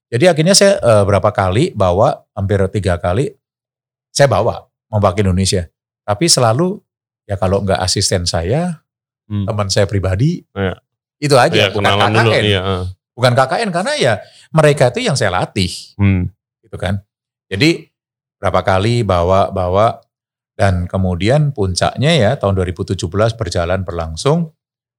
[0.07, 3.27] Jadi akhirnya saya eh, berapa kali bawa, hampir tiga kali,
[4.13, 5.67] saya bawa mewakili Indonesia.
[6.05, 6.79] Tapi selalu
[7.25, 8.84] ya kalau nggak asisten saya,
[9.25, 9.45] Hmm.
[9.45, 10.77] teman saya pribadi, Iya.
[11.17, 12.13] itu aja Iya, bukan KKN.
[12.13, 12.31] dulu.
[12.31, 12.61] Iya.
[12.61, 12.83] heeh.
[13.15, 14.13] Bukan KKN karena ya
[14.51, 16.29] mereka itu yang saya latih Hmm.
[16.61, 17.01] gitu kan.
[17.47, 17.89] Jadi
[18.37, 19.97] berapa kali bawa bawa
[20.53, 24.53] dan kemudian puncaknya ya tahun 2017 berjalan berlangsung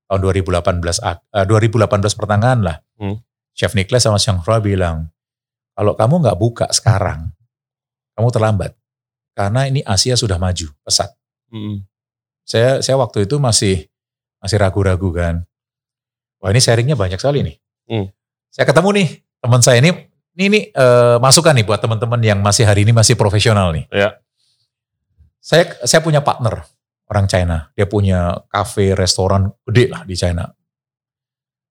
[0.06, 2.80] tahun 2018 ak- eh, 2018 pertengahan lah.
[2.96, 3.20] Hmm.
[3.52, 5.08] Chef Nicholas sama Chang Hua bilang
[5.72, 7.30] kalau kamu nggak buka sekarang
[8.12, 8.72] kamu terlambat
[9.32, 11.12] karena ini Asia sudah maju pesat.
[11.52, 11.84] Hmm.
[12.42, 13.88] Saya saya waktu itu masih
[14.46, 15.42] masih ragu-ragu kan.
[16.38, 17.56] Wah ini sharingnya banyak sekali nih.
[17.90, 18.06] Hmm.
[18.54, 19.08] Saya ketemu nih
[19.42, 19.90] teman saya ini
[20.38, 23.90] ini, ini eh, masukan nih buat teman-teman yang masih hari ini masih profesional nih.
[23.90, 24.22] Ya.
[25.42, 26.62] Saya saya punya partner
[27.10, 27.70] orang China.
[27.74, 30.46] Dia punya kafe, restoran gede lah di China.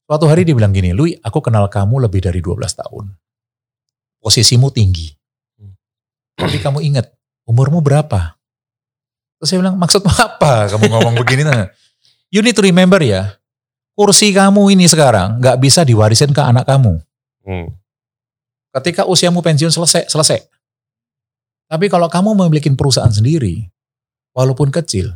[0.06, 3.10] Suatu hari dia bilang gini, Lui, aku kenal kamu lebih dari 12 tahun.
[4.22, 5.10] Posisimu tinggi.
[6.36, 7.10] Tapi kamu ingat,
[7.48, 8.38] umurmu berapa?
[9.40, 11.42] Terus saya bilang, maksudmu apa kamu ngomong begini?
[11.48, 11.74] Nah,
[12.36, 13.40] You need to remember ya,
[13.96, 17.00] kursi kamu ini sekarang nggak bisa diwarisin ke anak kamu.
[17.48, 17.72] Hmm.
[18.76, 20.44] Ketika usiamu pensiun selesai, selesai.
[21.72, 23.72] Tapi kalau kamu memiliki perusahaan sendiri,
[24.36, 25.16] walaupun kecil,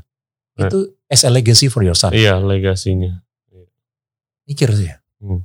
[0.56, 0.64] Eh.
[0.64, 2.16] itu as a legacy for your son.
[2.16, 3.20] Iya legasinya.
[4.48, 4.88] Mikir sih.
[5.20, 5.44] Hmm.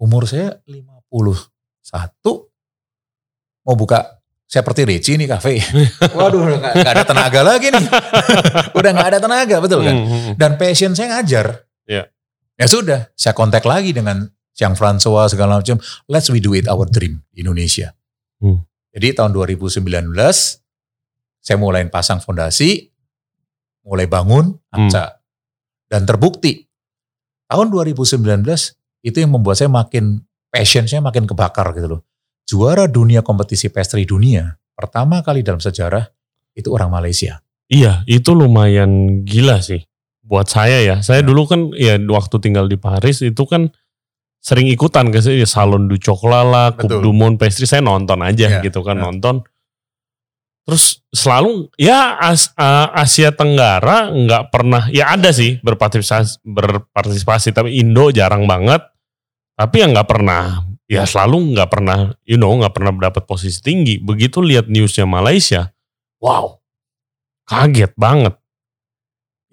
[0.00, 2.48] Umur saya 51,
[3.60, 4.15] mau buka
[4.46, 5.58] seperti Ricci nih kafe.
[6.18, 7.86] Waduh, nggak ada tenaga lagi nih.
[8.78, 9.94] udah nggak ada tenaga, betul kan?
[9.94, 10.34] Hmm, hmm.
[10.38, 11.66] Dan passion saya ngajar.
[11.86, 12.08] Iya.
[12.56, 15.76] Ya sudah, saya kontak lagi dengan Siang François segala macam.
[16.08, 17.92] Let's we do it our dream Indonesia.
[18.40, 18.64] Hmm.
[18.96, 19.84] Jadi tahun 2019
[21.42, 22.88] saya mulai pasang fondasi,
[23.84, 24.88] mulai bangun Hmm.
[24.88, 25.04] APSA.
[25.86, 26.66] Dan terbukti
[27.46, 28.42] tahun 2019
[29.06, 32.00] itu yang membuat saya makin passion saya makin kebakar gitu loh.
[32.46, 36.06] Juara dunia kompetisi pastry dunia pertama kali dalam sejarah
[36.54, 37.42] itu orang Malaysia.
[37.66, 39.82] Iya, itu lumayan gila sih
[40.22, 40.96] buat saya ya.
[41.02, 43.66] Saya dulu kan ya waktu tinggal di Paris itu kan
[44.38, 47.02] sering ikutan ke sih, salon du Coupe Betul.
[47.02, 49.04] du Monde pastry saya nonton aja Iya, gitu kan iya.
[49.10, 49.42] nonton.
[50.66, 57.78] Terus selalu ya As- uh, Asia Tenggara nggak pernah ya ada sih berpartisipasi berpartisipasi tapi
[57.82, 58.82] Indo jarang banget.
[59.58, 63.98] Tapi yang nggak pernah ya selalu nggak pernah you know nggak pernah dapat posisi tinggi.
[63.98, 65.70] Begitu lihat newsnya Malaysia,
[66.22, 66.56] wow
[67.46, 68.34] kaget banget.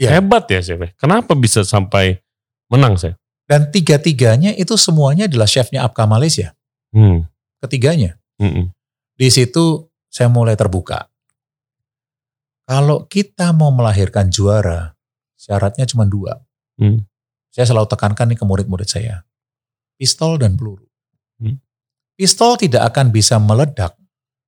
[0.01, 0.19] Iya.
[0.19, 0.75] Hebat ya sih.
[0.97, 2.19] Kenapa bisa sampai
[2.67, 3.15] menang saya?
[3.45, 6.57] Dan tiga-tiganya itu semuanya adalah chefnya Apka Malaysia.
[6.89, 7.29] Hmm.
[7.61, 8.17] Ketiganya.
[8.41, 8.73] mm-mm.
[9.13, 11.07] Di situ saya mulai terbuka.
[12.65, 14.95] Kalau kita mau melahirkan juara,
[15.37, 16.41] syaratnya cuma dua.
[16.79, 17.05] Hmm.
[17.53, 19.21] Saya selalu tekankan nih ke murid-murid saya.
[19.99, 20.89] Pistol dan peluru.
[22.13, 23.97] Pistol tidak akan bisa meledak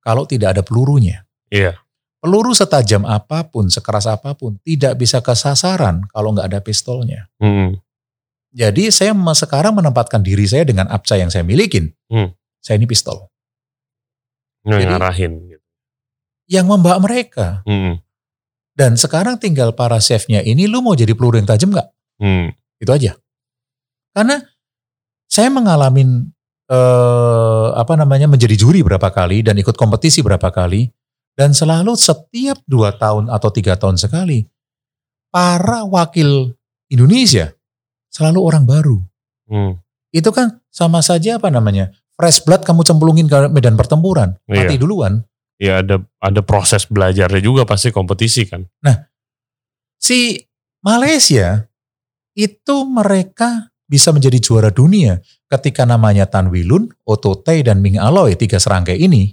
[0.06, 1.26] kalau tidak ada pelurunya.
[1.50, 1.74] Iya.
[2.22, 7.30] Peluru setajam apa pun, sekeras apa pun, tidak bisa kesasaran kalau nggak ada pistolnya.
[7.42, 7.78] Mm-mm.
[8.56, 11.92] Jadi saya sekarang menempatkan diri saya dengan apsa yang saya milikin.
[12.08, 12.32] Hmm.
[12.62, 13.28] Saya ini pistol.
[14.64, 15.32] Jadi- ngarahin.
[16.46, 17.62] Yang membawa mereka.
[17.66, 18.00] Mm-mm.
[18.76, 21.88] Dan sekarang tinggal para chefnya ini, lu mau jadi peluru yang tajam nggak?
[22.22, 22.52] Hmm.
[22.80, 23.16] Itu aja.
[24.12, 24.40] Karena
[25.28, 26.32] saya mengalami
[26.66, 30.90] eh, apa namanya menjadi juri berapa kali dan ikut kompetisi berapa kali
[31.36, 34.48] dan selalu setiap dua tahun atau tiga tahun sekali
[35.30, 36.56] para wakil
[36.88, 37.52] Indonesia
[38.08, 38.96] selalu orang baru.
[39.50, 39.76] Hmm.
[40.14, 44.80] Itu kan sama saja apa namanya fresh blood kamu cemplungin ke medan pertempuran mati Iya.
[44.80, 45.12] duluan.
[45.60, 48.64] Ya ada ada proses belajarnya juga pasti kompetisi kan.
[50.00, 50.40] Si
[50.84, 51.64] Malaysia
[52.36, 58.34] itu mereka bisa menjadi juara dunia ketika namanya Tan Wilun, Otto Tay, dan Ming Aloy,
[58.34, 59.30] tiga serangkai ini,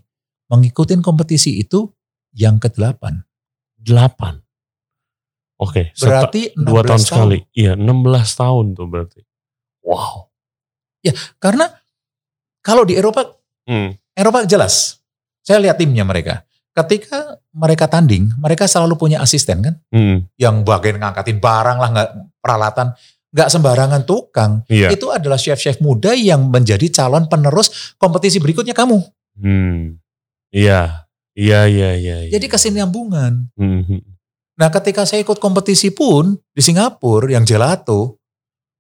[0.48, 1.90] mengikuti kompetisi itu
[2.34, 3.02] yang ke-8.
[3.76, 4.38] Delapan.
[5.58, 5.90] Oke.
[5.94, 7.02] seta- Berarti 16 dua tahun tahun.
[7.02, 7.40] sekali.
[7.54, 9.20] Iya 16 tahun tuh berarti.
[9.82, 10.30] Wow.
[11.38, 11.68] Karena
[12.62, 13.28] kalau di Eropa,
[13.64, 13.96] Hmm.
[14.12, 15.00] Eropa jelas.
[15.40, 16.44] Saya lihat timnya mereka.
[16.74, 20.26] Ketika mereka tanding, mereka selalu punya asisten kan, Hmm.
[20.36, 22.92] yang bagian ngangkatin barang lah, nggak peralatan,
[23.34, 24.62] nggak sembarangan tukang.
[24.70, 24.94] Iya.
[24.94, 29.02] Itu adalah chef-chef muda yang menjadi calon penerus kompetisi berikutnya kamu.
[29.36, 29.98] Hmm.
[30.50, 31.10] Iya.
[31.34, 32.18] Iya, iya, iya.
[32.24, 32.32] iya.
[32.32, 33.50] Jadi kesinambungan.
[33.58, 34.02] Hmm, hmm.
[34.54, 38.22] Nah ketika saya ikut kompetisi pun di Singapura yang gelato,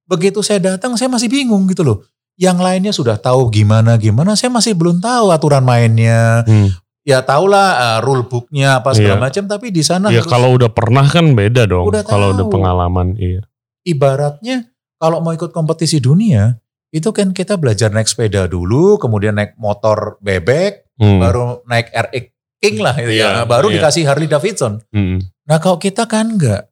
[0.05, 2.05] begitu saya datang saya masih bingung gitu loh.
[2.33, 6.45] Yang lainnya sudah tahu gimana gimana, saya masih belum tahu aturan mainnya.
[6.45, 6.69] Hmm.
[7.03, 9.23] Ya tahulah uh, rule booknya apa segala Iya.
[9.27, 11.89] macam, tapi di sana Ya harus- kalau udah pernah kan beda dong.
[11.89, 12.53] Udah Kalau udah tahu.
[12.53, 13.41] pengalaman, iya.
[13.83, 16.55] Ibaratnya kalau mau ikut kompetisi dunia
[16.89, 21.17] itu kan kita belajar naik sepeda dulu, kemudian naik motor bebek, Hmm.
[21.17, 22.25] baru naik RX
[22.61, 23.81] King lah itu Iya, ya, baru iya.
[23.81, 24.77] dikasih Harley Davidson.
[24.93, 25.19] Hmm.
[25.43, 26.69] Nah kalau kita kan enggak.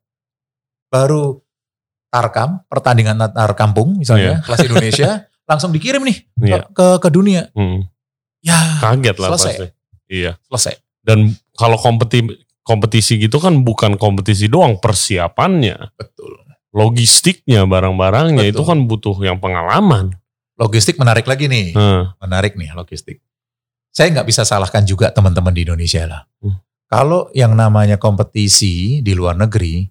[0.88, 1.42] Baru
[2.08, 5.10] tarkam, pertandingan antar kampung misalnya, kelas Indonesia,
[5.50, 6.60] langsung dikirim nih ke, Iya.
[6.70, 7.50] ke, ke dunia.
[7.52, 7.88] Hmm.
[8.40, 9.54] Ya Kaget lah Selesai.
[9.58, 9.68] pasti.
[10.08, 10.32] Iya.
[10.46, 10.76] selesai.
[11.02, 12.22] Dan kalau kompeti
[12.62, 16.41] kompetisi gitu kan bukan kompetisi doang, persiapannya, Betul.
[16.72, 20.16] Logistiknya, barang-barangnya itu kan butuh yang pengalaman.
[20.56, 21.76] Logistik menarik lagi nih.
[21.76, 23.20] Nah, Menarik nih logistik.
[23.92, 26.22] Saya nggak bisa salahkan juga teman-teman di Indonesia lah.
[26.40, 26.60] Hmm.
[26.88, 29.84] Kalau yang namanya kompetisi di luar negeri,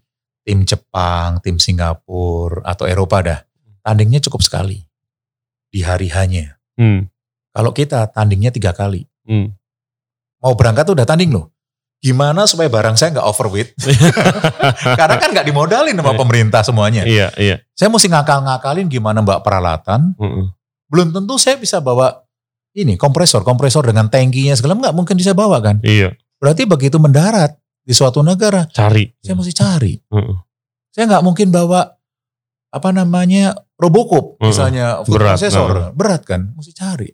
[0.45, 3.41] tim Jepang, tim Singapura, atau Eropa dah,
[3.85, 4.81] tandingnya cukup sekali.
[5.71, 6.59] Di hari hanya.
[6.81, 7.07] hmm,
[7.53, 9.07] Kalau kita tandingnya tiga kali.
[9.29, 9.49] hmm.
[10.41, 11.53] mau berangkat tuh udah tanding loh.
[12.01, 13.77] Gimana supaya barang saya nggak overweight?
[14.99, 16.19] Karena kan nggak dimodalin sama Iya.
[16.19, 17.03] pemerintah semuanya.
[17.05, 17.61] iya, iya.
[17.77, 20.17] Saya mesti ngakal-ngakalin gimana mbak peralatan.
[20.17, 20.49] Mm-mm.
[20.89, 22.25] Belum tentu saya bisa bawa
[22.73, 25.77] ini kompresor, kompresor dengan tangkinya segala nggak mungkin bisa bawa kan.
[25.85, 29.13] Iya, Berarti begitu mendarat di suatu negara, cari.
[29.21, 29.93] saya mesti cari.
[30.09, 30.37] Mm-mm.
[30.91, 31.85] Saya nggak mungkin bawa
[32.71, 34.49] apa namanya Robocop Mm-mm.
[34.49, 35.93] misalnya food Berat, processor.
[35.93, 37.13] berat kan, mesti cari.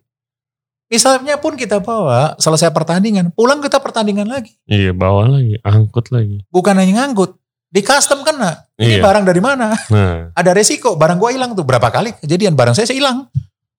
[0.87, 4.55] Misalnya pun kita bawa selesai pertandingan, pulang kita pertandingan lagi.
[4.63, 6.47] Iya, bawa lagi, angkut lagi.
[6.47, 7.35] bukan hanya ngangkut
[7.67, 9.03] di custom kena ini Iya.
[9.03, 12.87] barang dari mana Nah, ada resiko barang gua hilang tuh berapa kali kejadian barang saya
[12.87, 13.27] hilang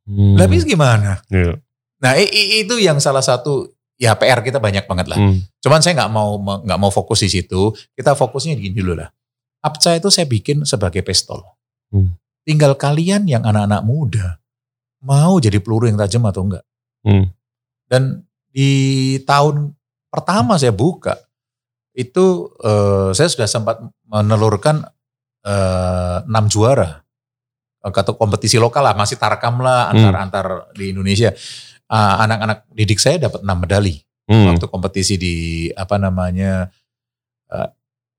[0.05, 0.37] hmm.
[0.37, 1.57] Habis gimana Iya.
[1.97, 5.41] nah itu yang salah satu ya PR kita banyak banget lah Hmm.
[5.59, 9.09] cuman saya nggak mau nggak mau fokus di situ kita fokusnya gini dulu lah
[9.59, 11.41] Apca itu saya bikin sebagai pistol
[11.89, 12.13] Hmm.
[12.45, 14.37] tinggal kalian yang anak-anak muda
[15.01, 16.61] mau jadi peluru yang tajam atau enggak
[17.09, 17.33] Hmm.
[17.89, 18.71] dan di
[19.25, 19.73] tahun
[20.13, 21.17] pertama saya buka
[21.97, 24.85] itu eh, saya sudah sempat menelurkan
[25.43, 27.01] eh, enam juara
[27.81, 30.47] atau kompetisi lokal lah masih tarkam lah antar antar
[30.77, 31.33] di Indonesia
[31.89, 33.97] Ah, anak-anak didik saya dapat enam medali
[34.29, 34.45] Hmm.
[34.53, 35.35] waktu kompetisi di
[35.73, 36.69] apa namanya
[37.49, 37.69] eh,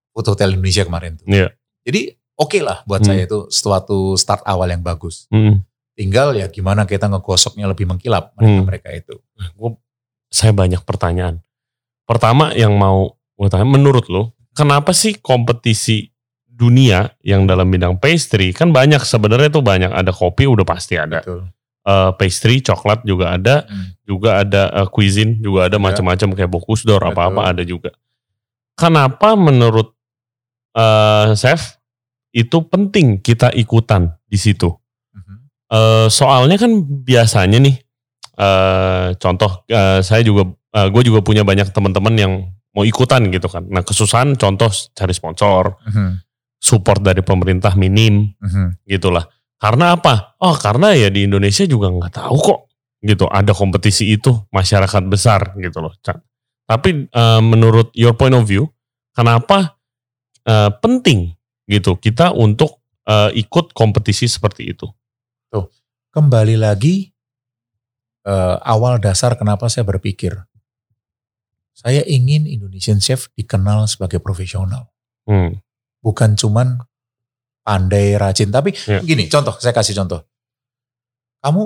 [0.09, 1.53] Food Hotel Indonesia kemarin tuh Iya.
[1.85, 3.13] jadi oke lah buat Hmm.
[3.13, 5.61] saya itu suatu start awal yang bagus Hmm.
[5.99, 8.63] Tinggal ya gimana kita ngegosoknya lebih mengkilap mereka Hmm.
[8.63, 9.15] mereka itu
[9.53, 9.75] Gua-
[10.31, 11.43] saya banyak pertanyaan.
[12.05, 16.07] Pertama yang mau gue tanya, menurut lo, kenapa sih kompetisi
[16.45, 21.19] dunia yang dalam bidang pastry kan banyak sebenarnya tuh banyak ada kopi udah pasti ada
[21.19, 21.47] Betul.
[21.81, 23.95] Eh, pastry coklat juga ada Hmm.
[24.03, 25.81] juga ada eh, cuisine juga ada Ada.
[25.81, 27.11] macam-macam kayak Bocuse d'Or Betul.
[27.11, 27.89] apa-apa ada juga
[28.75, 29.95] kenapa menurut
[30.75, 31.79] eh chef
[32.29, 34.69] itu penting kita ikutan di situ
[35.69, 36.71] Eh, soalnya kan
[37.05, 37.77] biasanya nih,
[38.41, 42.33] eh contoh eh, saya juga, gue juga punya banyak teman-teman yang
[42.73, 43.65] mau ikutan gitu kan.
[43.69, 46.25] Nah kesusahan contoh cari sponsor, Mhm.
[46.57, 48.81] support dari pemerintah minim Mhm.
[48.85, 49.25] gitulah.
[49.59, 50.33] Karena apa?
[50.41, 52.59] Oh karena ya di Indonesia juga nggak tahu kok
[53.01, 55.93] gitu ada kompetisi itu masyarakat besar gitu loh.
[56.65, 58.69] Tapi eh, menurut your point of view,
[59.13, 59.77] kenapa
[60.45, 61.33] eh, penting
[61.69, 64.85] gitu kita untuk eh, ikut kompetisi seperti itu?
[66.09, 67.13] Kembali lagi
[68.25, 70.33] eh, awal dasar kenapa saya berpikir
[71.71, 74.89] saya ingin Indonesian chef dikenal sebagai profesional,
[75.23, 75.61] Hmm.
[76.03, 76.81] bukan cuman
[77.61, 78.49] pandai rajin.
[78.49, 78.99] Tapi Ya.
[78.99, 80.25] gini, contoh saya kasih contoh.
[81.39, 81.61] Kamu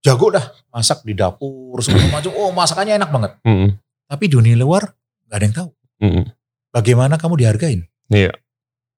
[0.00, 2.30] jago dah masak di dapur segala macam.
[2.38, 3.32] Oh masakannya enak banget.
[3.44, 3.74] Mm-mm.
[4.06, 4.86] Tapi dunia luar
[5.28, 5.70] nggak ada yang tahu.
[6.00, 6.24] Mm-mm.
[6.72, 7.84] Bagaimana kamu dihargain?
[8.08, 8.32] Iya.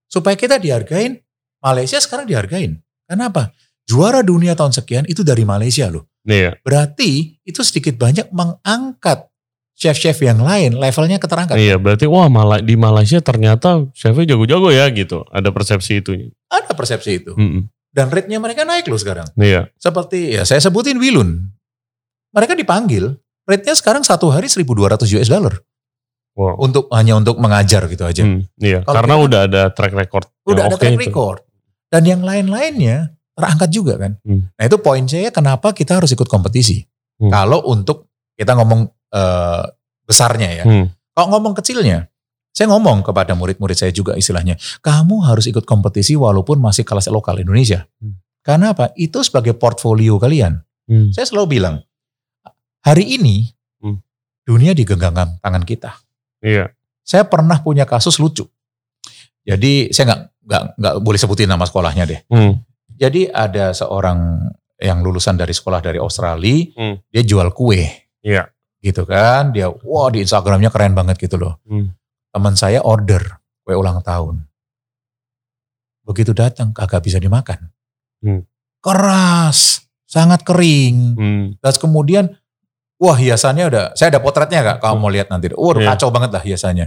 [0.07, 1.17] Supaya kita dihargain,
[1.59, 2.85] Malaysia sekarang dihargain.
[3.09, 3.51] Kenapa?
[3.87, 6.07] Juara dunia tahun sekian itu dari Malaysia loh.
[6.23, 6.55] Iya.
[6.63, 9.27] Berarti itu sedikit banyak mengangkat
[9.75, 11.59] chef-chef yang lain levelnya keterangkat.
[11.59, 15.27] Iya, berarti wah malah di Malaysia ternyata chefnya jago-jago ya gitu.
[15.35, 16.31] Ada persepsi itu.
[16.47, 17.35] Ada persepsi itu.
[17.35, 17.67] Mm-mm.
[17.93, 19.27] Dan rate-nya mereka naik loh sekarang.
[19.35, 19.69] Iya.
[19.77, 21.51] Seperti ya saya sebutin Wilun.
[22.33, 25.59] Mereka dipanggil, rate-nya sekarang satu hari 1200 US dollar.
[26.33, 26.57] Wow.
[26.65, 28.25] Untuk hanya untuk mengajar gitu aja.
[28.25, 30.25] Hmm, iya, Kalau karena kita- udah ada track record.
[30.49, 31.03] Udah ada oke track itu.
[31.05, 31.45] record.
[31.93, 33.13] Dan yang lain-lainnya
[33.43, 34.15] terangkat juga kan.
[34.23, 34.47] Hmm.
[34.55, 36.87] Nah itu poin saya kenapa kita harus ikut kompetisi.
[37.19, 37.27] Hmm.
[37.27, 38.07] Kalau untuk
[38.39, 39.65] kita ngomong eh,
[40.07, 40.65] besarnya ya.
[40.65, 40.87] Hmm.
[41.13, 42.07] Kalau ngomong kecilnya,
[42.55, 47.43] saya ngomong kepada murid-murid saya juga istilahnya, kamu harus ikut kompetisi walaupun masih kelas lokal
[47.43, 47.85] Indonesia.
[47.99, 48.23] Hmm.
[48.41, 48.95] Karena apa?
[48.95, 50.63] Itu sebagai portfolio kalian.
[50.87, 51.11] Hmm.
[51.11, 51.83] Saya selalu bilang,
[52.87, 53.51] hari ini
[53.83, 53.99] Hmm.
[54.47, 55.99] dunia digenggam tangan kita.
[56.41, 56.71] Iya.
[57.03, 58.47] Saya pernah punya kasus lucu.
[59.43, 62.21] Jadi saya nggak nggak nggak boleh sebutin nama sekolahnya deh.
[62.31, 62.63] Hmm.
[63.03, 64.47] Jadi ada seorang
[64.79, 67.03] yang lulusan dari sekolah dari Australia, Hmm.
[67.11, 67.83] dia jual kue.
[68.23, 68.47] Iya.
[68.79, 71.59] Gitu kan, dia wah di Instagramnya keren banget gitu loh.
[71.67, 71.91] Hmm.
[72.31, 74.47] Teman saya order kue ulang tahun.
[76.03, 77.71] Begitu datang kagak bisa dimakan.
[78.23, 78.43] Hmm.
[78.83, 80.99] Keras, sangat kering.
[81.15, 81.45] Hmm.
[81.63, 82.35] Terus kemudian,
[82.99, 85.51] wah hiasannya udah, saya ada potretnya kak, kamu mau lihat nanti.
[85.55, 85.95] Wah Iya.
[85.95, 86.87] kacau banget lah hiasannya.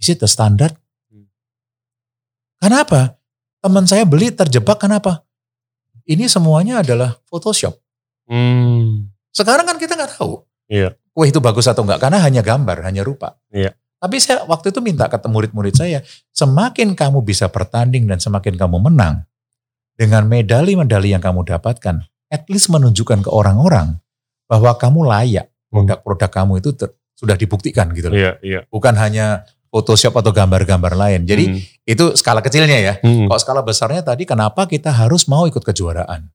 [0.00, 0.72] Is it the standard?
[1.12, 1.28] Hmm.
[2.60, 3.20] Kenapa?
[3.60, 5.25] Teman saya beli terjebak kenapa?
[6.06, 7.74] Ini semuanya adalah Photoshop.
[8.30, 9.10] Hmm.
[9.34, 10.46] Sekarang kan kita nggak tahu.
[10.70, 10.94] Iya.
[11.10, 13.38] Kue itu bagus atau enggak, karena hanya gambar, hanya rupa.
[13.50, 13.74] Iya.
[13.96, 18.78] Tapi saya waktu itu minta ke murid-murid saya, semakin kamu bisa bertanding dan semakin kamu
[18.78, 19.24] menang,
[19.96, 23.98] dengan medali-medali yang kamu dapatkan, at least menunjukkan ke orang-orang
[24.46, 25.48] bahwa kamu layak.
[25.72, 25.82] Hmm.
[25.82, 28.16] Produk-produk kamu itu ter- sudah dibuktikan gitu loh.
[28.20, 28.60] Iya, iya.
[28.68, 31.28] Bukan hanya Photoshop atau gambar-gambar lain.
[31.28, 31.60] Jadi Hmm.
[31.84, 32.94] itu skala kecilnya ya.
[33.04, 33.28] Hmm.
[33.28, 36.32] Kalau skala besarnya tadi kenapa kita harus mau ikut kejuaraan?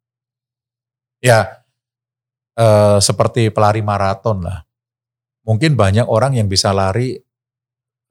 [1.17, 1.65] Ya
[2.53, 4.61] eh, seperti pelari maraton lah.
[5.41, 7.17] Mungkin banyak orang yang bisa lari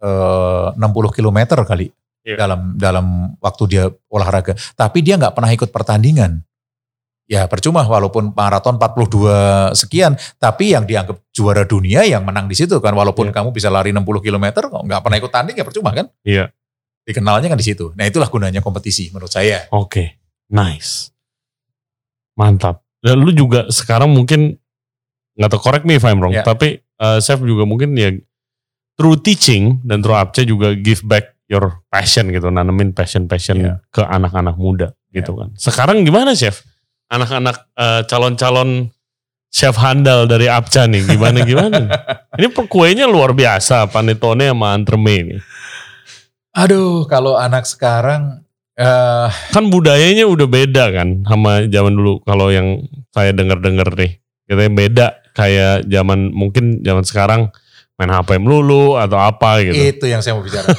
[0.01, 1.87] eh, 60 km kali
[2.20, 2.37] Iya.
[2.37, 3.07] dalam dalam
[3.39, 4.53] waktu dia olahraga.
[4.74, 6.43] Tapi dia nggak pernah ikut pertandingan.
[7.31, 12.83] Ya percuma walaupun maraton 42 sekian, tapi yang dianggap juara dunia yang menang di situ
[12.83, 12.91] kan.
[12.91, 13.35] Walaupun Iya.
[13.39, 16.11] kamu bisa lari 60 km, kok nggak pernah ikut tanding ya percuma kan?
[16.26, 16.51] Iya.
[17.07, 17.95] Dikenalnya kan di situ.
[17.95, 19.70] Nah itulah gunanya kompetisi menurut saya.
[19.70, 20.18] Oke,
[20.51, 21.14] nice.
[22.35, 22.83] Mantap.
[22.99, 24.59] Dan lu juga sekarang mungkin
[25.39, 26.43] nggak tahu correct me if I'm wrong, Ya.
[26.43, 28.11] tapi uh, Chef juga mungkin ya
[28.99, 33.74] through teaching dan through Apce juga give back your passion gitu, nanemin passion-passion Ya.
[33.89, 35.55] ke anak-anak muda gitu kan.
[35.57, 36.61] Sekarang gimana Chef?
[37.11, 38.94] Anak-anak uh, calon-calon
[39.50, 41.90] chef handal dari Apca nih, gimana gimana?
[42.38, 45.36] ini kuenya luar biasa, panetone sama entreme ini.
[46.54, 48.46] Aduh, kalau anak sekarang
[48.80, 52.80] eh kan budayanya udah beda kan sama zaman dulu kalau yang
[53.12, 54.16] saya dengar-dengar nih
[54.48, 55.06] katanya beda
[55.36, 57.52] kayak zaman mungkin zaman sekarang
[58.00, 59.76] main HP melulu atau apa gitu.
[59.76, 60.64] itu yang saya mau bicara.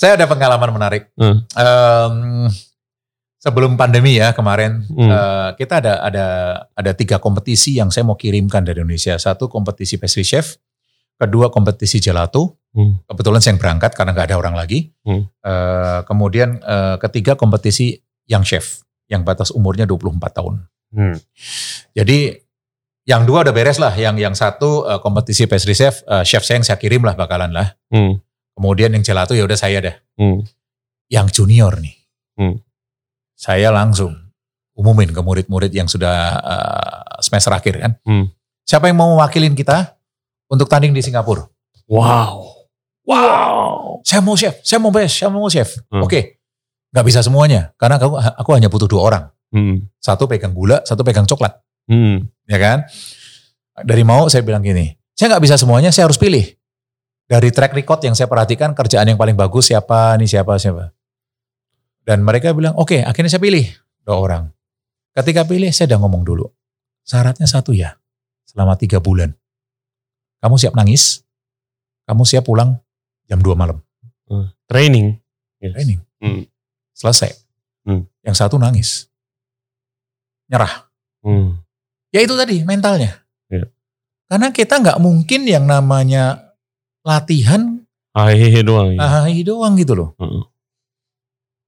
[0.00, 1.08] saya ada pengalaman menarik.
[1.16, 1.40] Hmm.
[1.56, 2.14] Em,
[3.44, 5.10] sebelum pandemi ya kemarin Hmm.
[5.12, 6.26] eh, kita ada ada
[6.72, 9.20] ada tiga kompetisi yang saya mau kirimkan dari Indonesia.
[9.20, 10.56] Satu kompetisi pastry chef,
[11.20, 12.56] kedua kompetisi gelato.
[12.72, 13.04] Hmm.
[13.04, 14.88] Kebetulan saya yang berangkat karena nggak ada orang lagi.
[15.04, 15.28] Hmm.
[15.28, 18.80] Eh, kemudian eh, ketiga kompetisi yang chef
[19.12, 20.64] yang batas umurnya 24 tahun.
[20.96, 21.20] Hmm.
[21.92, 22.40] Jadi
[23.04, 23.92] yang dua udah beres lah.
[23.92, 27.52] Yang yang satu eh, kompetisi pastry chef, eh, chef saya yang saya kirim lah bakalan
[27.52, 27.76] lah.
[27.92, 28.16] Hmm.
[28.56, 29.96] Kemudian yang gelato ya udah saya dah.
[30.16, 30.40] Hmm.
[31.12, 31.94] Yang junior nih,
[32.34, 32.58] Hmm.
[33.34, 34.14] Saya langsung
[34.74, 37.92] umumin ke murid-murid yang sudah eh, semester akhir kan.
[38.02, 38.26] Hmm.
[38.64, 39.94] Siapa yang mau mewakilin kita
[40.50, 41.46] untuk tanding di Singapura?
[41.86, 42.64] Wow.
[43.04, 44.00] Wow.
[44.02, 45.76] Saya mau chef, saya mau best, saya mau chef.
[45.92, 46.02] Hmm.
[46.02, 46.40] Oke,
[46.90, 49.24] nggak bisa semuanya karena aku aku hanya butuh dua orang.
[49.54, 49.86] Hmm.
[50.00, 51.60] Satu pegang gula, satu pegang coklat.
[51.84, 52.32] Hmm.
[52.48, 52.88] ya kan?
[53.84, 56.42] Dari mau saya bilang gini, saya nggak bisa semuanya, saya harus pilih.
[57.24, 60.92] Dari track record yang saya perhatikan kerjaan yang paling bagus siapa nih siapa siapa.
[62.04, 63.64] Dan mereka bilang oke, akhirnya saya pilih
[64.04, 64.44] dua orang.
[65.16, 66.46] Ketika pilih saya udah ngomong dulu,
[67.06, 67.96] syaratnya satu ya,
[68.44, 69.32] selama tiga bulan.
[70.44, 71.24] Kamu siap nangis,
[72.04, 72.76] kamu siap pulang
[73.24, 73.80] jam 2 malam
[74.68, 75.16] Training.
[75.60, 75.72] Yes.
[75.72, 76.00] training.
[76.20, 76.44] Hmm.
[76.92, 77.32] Selesai.
[77.88, 78.04] Hmm.
[78.20, 79.08] Yang satu nangis,
[80.48, 80.88] nyerah.
[81.24, 81.64] Hmm.
[82.12, 83.24] Ya itu tadi mentalnya.
[83.48, 83.72] Iya.
[84.28, 86.52] Karena kita nggak mungkin yang namanya
[87.04, 87.80] latihan
[88.14, 88.94] Hehehe doang.
[88.94, 89.26] Ya.
[89.26, 90.10] ah doang gitu loh.
[90.22, 90.42] Heeh.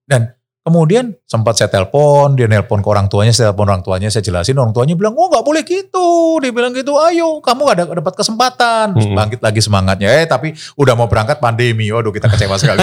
[0.07, 0.31] Dan
[0.63, 4.59] kemudian sempat saya telepon, dia nelpon ke orang tuanya, saya telepon orang tuanya, saya jelasin,
[4.59, 6.39] orang tuanya bilang, oh nggak boleh gitu.
[6.43, 8.95] Dia bilang gitu, ayo kamu ada dapat kesempatan.
[8.95, 9.11] Terus.
[9.15, 12.83] Bangkit lagi semangatnya, eh tapi udah mau berangkat pandemi, waduh kita kecewa sekali.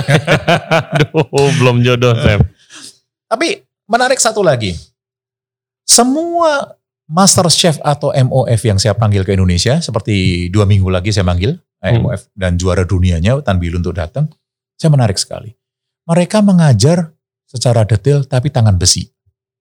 [0.99, 2.39] Aduh, belum jodoh, Chef.
[3.27, 4.75] tapi menarik satu lagi,
[5.83, 6.75] semua
[7.07, 11.59] Master Chef atau MOF yang saya panggil ke Indonesia, seperti dua minggu lagi saya panggil
[11.83, 12.07] eh, Hmm.
[12.07, 14.31] MOF dan juara dunianya Tan Bilu untuk datang,
[14.79, 15.51] saya menarik sekali.
[16.07, 17.12] Mereka mengajar
[17.53, 19.05] secara detail tapi tangan besi.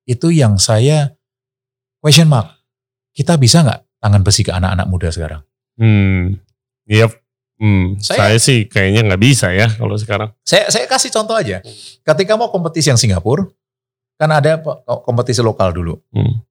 [0.03, 1.13] Itu yang saya
[2.01, 2.49] question mark.
[3.13, 5.45] Kita bisa nggak tangan besi ke anak-anak muda sekarang?
[5.77, 6.41] Hmm.
[6.89, 7.13] Yep.
[7.63, 10.35] Hmm, saya, Saya- sih kayaknya nggak bisa ya kalau sekarang.
[10.43, 11.63] Saya saya kasih contoh aja.
[12.03, 13.47] Ketika mau kompetisi yang Singapura,
[14.19, 15.95] kan ada pe- kompetisi lokal dulu.
[16.11, 16.43] Hmm.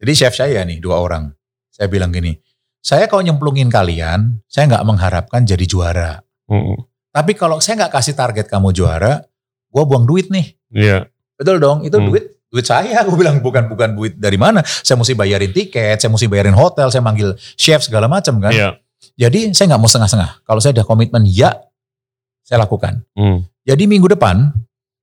[0.00, 1.28] Jadi chef saya nih dua orang.
[1.68, 2.32] Saya bilang gini,
[2.80, 6.22] saya kalau nyemplungin kalian, saya nggak mengharapkan jadi juara.
[6.48, 6.80] Hmm.
[7.12, 9.20] Tapi kalau saya nggak kasih target kamu juara,
[9.68, 10.56] gue buang duit nih.
[10.74, 11.06] Iya.
[11.34, 12.10] Betul dong, itu Hmm.
[12.10, 13.02] duit duit saya.
[13.06, 14.60] Gue bilang bukan bukan duit dari mana.
[14.62, 18.50] Saya mesti bayarin tiket, saya mesti bayarin hotel, saya manggil chef segala macam kan.
[18.50, 18.68] Iya.
[19.14, 20.42] Jadi saya nggak mau setengah-setengah.
[20.42, 21.54] Kalau saya udah komitmen ya,
[22.42, 23.02] saya lakukan.
[23.14, 23.46] Hmm.
[23.62, 24.52] Jadi minggu depan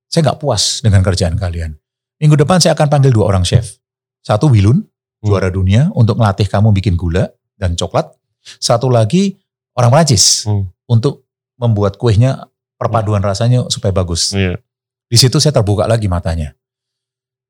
[0.06, 1.72] saya nggak puas dengan kerjaan kalian.
[2.20, 3.80] Minggu depan saya akan panggil dua orang chef.
[4.22, 4.84] Satu Wilun,
[5.22, 5.26] Hmm.
[5.26, 8.10] juara dunia untuk ngelatih kamu bikin gula dan coklat.
[8.58, 9.38] Satu lagi
[9.74, 10.66] orang Prancis Hmm.
[10.84, 11.24] untuk
[11.56, 14.34] membuat kuehnya perpaduan rasanya supaya bagus.
[14.34, 14.58] Iya.
[15.12, 16.56] Di situ saya terbuka lagi matanya.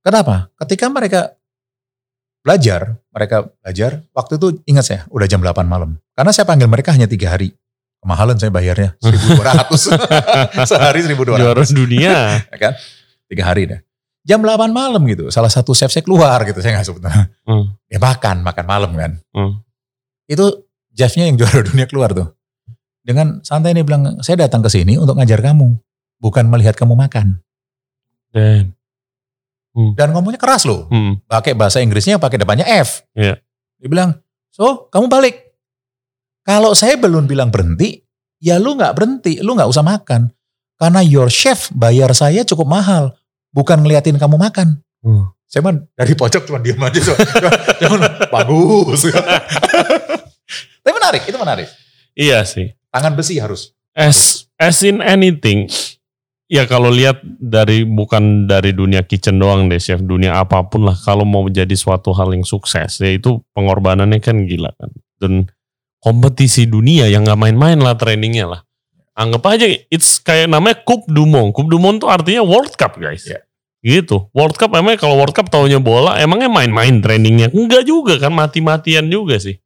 [0.02, 0.50] Kenapa?
[0.58, 1.38] Ketika mereka
[2.42, 5.94] belajar, mereka belajar, waktu itu ingat saya, udah jam 8 malam.
[6.18, 7.54] Karena saya panggil mereka hanya tiga hari.
[8.02, 9.78] Kemahalan saya bayarnya 1200.
[10.74, 12.42] Sehari 1200 Juara dunia.
[12.50, 12.74] ya kan?
[13.30, 13.80] Tiga hari dah.
[14.26, 17.02] Jam 8 malam gitu, salah satu chef saya keluar gitu, saya nggak sebut.
[17.46, 17.78] Hmm.
[17.86, 19.22] Ya makan, makan malam kan.
[19.30, 19.62] Hmm.
[20.26, 20.66] Itu
[20.98, 22.26] chefnya yang juara dunia keluar tuh.
[23.06, 25.74] Dengan santai nih bilang, saya datang ke sini untuk ngajar kamu,
[26.22, 27.42] bukan melihat kamu makan.
[28.32, 28.72] Dan.
[29.72, 31.16] Dan ngomongnya keras loh, Hmm.
[31.24, 33.08] pakai bahasa Inggrisnya pakai depannya F.
[33.16, 33.40] Iya.
[33.80, 34.10] Dia bilang,
[34.52, 35.36] so kamu balik.
[36.44, 38.04] Kalau saya belum bilang berhenti,
[38.36, 40.28] ya lu nggak berhenti, lu nggak usah makan.
[40.76, 43.16] Karena your chef bayar saya cukup mahal,
[43.54, 44.82] bukan ngeliatin kamu makan.
[45.00, 45.32] Hmm.
[45.48, 47.00] Saya mah dari pojok cuma diam aja.
[47.00, 49.08] Cuma, cuma, bagus.
[50.82, 51.68] Tapi menarik, itu menarik.
[52.12, 52.72] Iya sih.
[52.92, 53.72] Tangan besi harus.
[53.92, 55.68] As as in anything,
[56.52, 60.92] ya kalau lihat dari bukan dari dunia kitchen doang deh, chef dunia apa pun lah.
[61.00, 64.92] Kalau mau jadi suatu hal yang sukses, ya itu pengorbanannya kan gila kan.
[65.16, 65.48] Dan
[65.96, 68.60] kompetisi dunia yang nggak main-main lah trainingnya lah.
[69.16, 71.56] Anggap aja it's kayak namanya Coupe du Monde.
[71.56, 73.24] Coupe du Monde tuh artinya World Cup guys.
[73.24, 73.40] Iya.
[73.82, 74.28] Gitu.
[74.36, 77.50] World Cup emangnya kalau World Cup taunya bola, emangnya main-main trainingnya?
[77.50, 79.56] Enggak juga kan, mati-matian juga sih.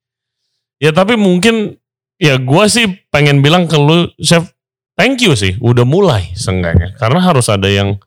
[0.80, 1.76] Ya tapi mungkin
[2.16, 4.55] ya gua sih pengen bilang ke lu chef
[4.96, 8.00] thank you sih udah mulai seenggaknya karena harus ada yang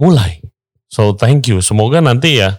[0.00, 0.42] mulai
[0.90, 2.58] so thank you semoga nanti ya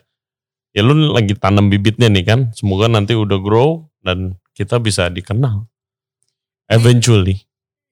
[0.72, 5.68] ya lu lagi tanam bibitnya nih kan semoga nanti udah grow dan kita bisa dikenal
[6.72, 7.46] eventually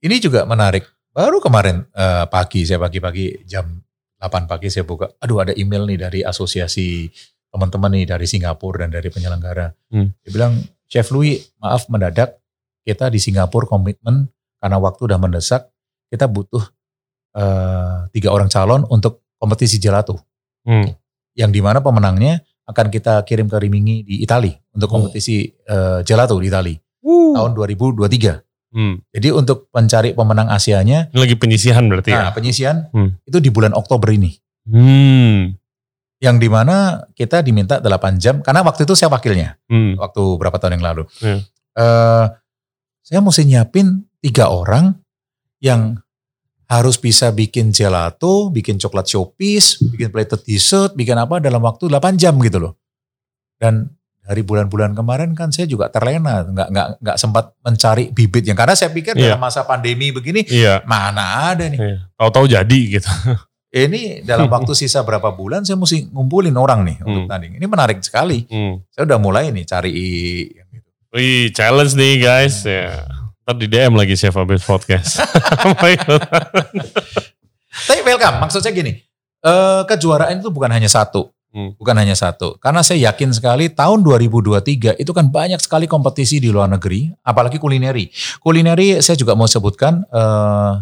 [0.03, 0.84] Ini juga menarik.
[1.15, 3.71] Baru kemarin eh, pagi, saya pagi-pagi jam
[4.19, 5.07] 8 pagi saya buka.
[5.24, 7.07] Aduh ada email nih dari asosiasi
[7.47, 9.71] teman-teman nih dari Singapura dan dari penyelenggara.
[9.95, 10.11] Hmm.
[10.28, 10.59] Dia bilang,
[10.91, 12.36] Chef Louis maaf mendadak
[12.84, 14.28] kita di Singapura komitmen
[14.64, 15.68] karena waktu udah mendesak.
[16.07, 16.64] Kita butuh
[17.36, 20.16] eh, tiga orang calon untuk kompetisi gelato.
[20.64, 20.88] Hmm.
[21.36, 24.93] Yang di mana pemenangnya akan kita kirim ke Rimini di Itali untuk Oh.
[24.95, 26.76] kompetisi eh, gelato di Itali
[27.36, 28.39] tahun 2023.
[28.72, 29.01] Hmm.
[29.11, 33.18] Jadi untuk mencari pemenang Asianya, Ini lagi penyisihan berarti nah ya penyisian Hmm.
[33.28, 34.32] itu di bulan Oktober ini.
[34.70, 35.59] hmm.
[36.24, 39.99] Yang di mana kita diminta 8 jam, karena waktu itu saya wakilnya, Hmm.
[39.99, 41.03] waktu berapa tahun yang lalu.
[41.20, 41.43] Hmm.
[41.76, 42.26] Eh,
[43.03, 44.95] saya mesti nyiapin tiga orang
[45.59, 45.99] yang
[46.65, 52.15] harus bisa bikin gelato, bikin coklat showpiece, bikin plated dessert, bikin apa dalam waktu 8
[52.15, 52.74] jam gitu loh.
[53.53, 58.55] Dan dari bulan-bulan kemarin kan saya juga terlena, nggak nggak nggak sempat mencari bibit yang
[58.55, 59.36] karena saya pikir Iya.
[59.36, 61.76] dalam masa pandemi begini iya mana ada nih.
[61.76, 61.97] iya.
[62.15, 63.11] tahu-tahu jadi gitu
[63.69, 67.30] Ini dalam waktu sisa berapa bulan saya mesti ngumpulin orang nih untuk Hmm.
[67.30, 67.57] tanding.
[67.57, 68.45] Ini menarik sekali.
[68.45, 68.88] hmm.
[68.88, 69.91] Saya udah mulai nih cari
[70.47, 70.89] yang gitu.
[71.11, 73.03] Wih, challenge nih guys ya
[73.44, 75.20] Ntar di DM lagi Chef Abis Podcast.
[77.88, 78.96] Tapi welcome, maksud saya gini.
[79.44, 81.28] eh, kejuaraan itu bukan hanya satu.
[81.52, 81.76] Hmm.
[81.76, 82.56] Bukan hanya satu.
[82.58, 87.12] Karena saya yakin sekali tahun 2023 itu kan banyak sekali kompetisi di luar negeri.
[87.22, 88.08] Apalagi kulineri.
[88.39, 90.08] Kulineri saya juga mau sebutkan.
[90.08, 90.74] eh,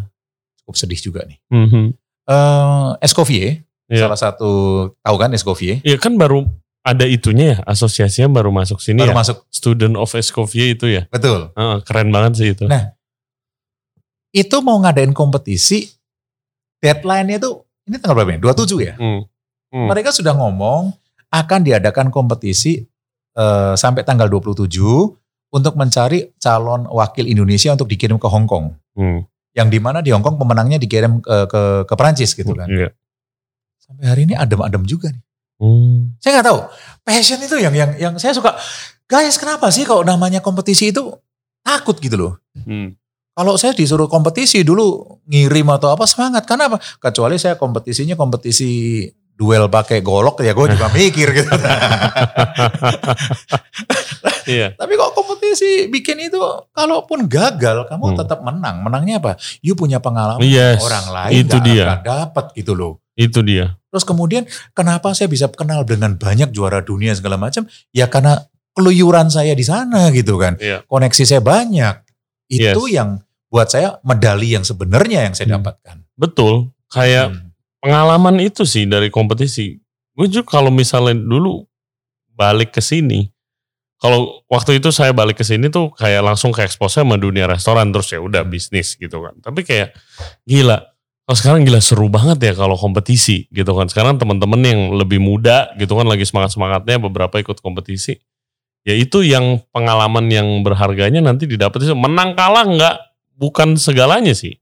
[0.62, 1.42] cukup sedih juga nih.
[1.50, 1.84] Mhm.
[2.30, 3.66] Eh, Escoffier.
[3.92, 4.08] Iya.
[4.08, 4.52] Salah satu,
[5.02, 5.82] tahu kan Escoffier?
[5.82, 6.46] Ya kan baru
[6.82, 9.18] ada itunya ya, asosiasinya baru masuk sini Baru ya.
[9.22, 9.38] masuk.
[9.54, 11.06] Student of Escoffier itu ya.
[11.14, 11.54] Betul.
[11.54, 12.66] Heeh, keren banget sih itu.
[12.66, 12.94] Nah,
[14.32, 15.92] Itu mau ngadain kompetisi.
[16.80, 17.52] Deadline-nya itu,
[17.86, 18.64] ini tanggal berapa ya?
[18.64, 18.96] 27 ya?
[18.96, 19.28] Hmm.
[19.70, 19.88] Hmm.
[19.92, 20.96] Mereka sudah ngomong
[21.30, 22.80] akan diadakan kompetisi
[23.36, 24.72] eh, sampai tanggal 27
[25.52, 28.72] untuk mencari calon wakil Indonesia untuk dikirim ke Hong Kong.
[28.96, 29.28] Hmm.
[29.52, 32.72] Yang di mana di Hong Kong pemenangnya dikirim ke, ke, ke Perancis gitu kan.
[32.72, 32.96] Iya.
[33.84, 35.22] Sampai hari ini adem-adem juga nih.
[35.62, 36.18] Hmm.
[36.18, 36.60] Saya nggak tahu.
[37.02, 38.58] Passion itu yang yang yang saya suka.
[39.06, 41.14] Guys, kenapa sih kalau namanya kompetisi itu
[41.62, 42.34] takut gitu loh.
[42.58, 42.98] Hmm.
[43.32, 46.44] Kalau saya disuruh kompetisi dulu ngirim atau apa semangat.
[46.44, 46.78] Karena apa?
[46.98, 51.50] Kecuali saya kompetisinya kompetisi duel pakai golok ya gue juga mikir gitu.
[54.44, 54.74] Iya.
[54.74, 56.38] Tapi kok kompetisi bikin itu
[56.72, 58.18] kalaupun gagal kamu Hmm.
[58.18, 58.82] tetap menang.
[58.82, 59.32] Menangnya apa?
[59.62, 61.86] You punya pengalaman Yes, orang lain itu nggak dia.
[62.02, 63.01] dapat gitu loh.
[63.22, 63.78] Itu dia.
[63.94, 67.70] Terus kemudian kenapa saya bisa kenal dengan banyak juara dunia segala macam?
[67.94, 70.58] Ya karena keluyuran saya di sana gitu kan.
[70.58, 70.82] Iya.
[70.90, 72.02] Koneksi saya banyak.
[72.50, 72.96] Itu Yes.
[72.98, 73.10] yang
[73.52, 75.56] buat saya medali yang sebenarnya yang saya Hmm.
[75.62, 75.98] dapatkan.
[76.16, 76.72] Betul.
[76.88, 77.52] Kayak Hmm.
[77.84, 79.76] pengalaman itu sih dari kompetisi.
[80.16, 81.68] Gue juga kalau misalnya dulu
[82.32, 83.28] balik ke sini,
[84.00, 87.92] kalau waktu itu saya balik ke sini tuh kayak langsung ke expose sama dunia restoran
[87.92, 89.36] terus ya udah bisnis gitu kan.
[89.44, 89.94] Tapi kayak
[90.48, 90.91] gila.
[91.32, 93.88] Kalau sekarang gila seru banget ya kalau kompetisi gitu kan.
[93.88, 98.20] Sekarang teman-teman yang lebih muda gitu kan lagi semangat-semangatnya beberapa ikut kompetisi.
[98.84, 102.96] Ya itu yang pengalaman yang berharganya nanti didapat itu menang kalah nggak
[103.40, 104.60] bukan segalanya sih.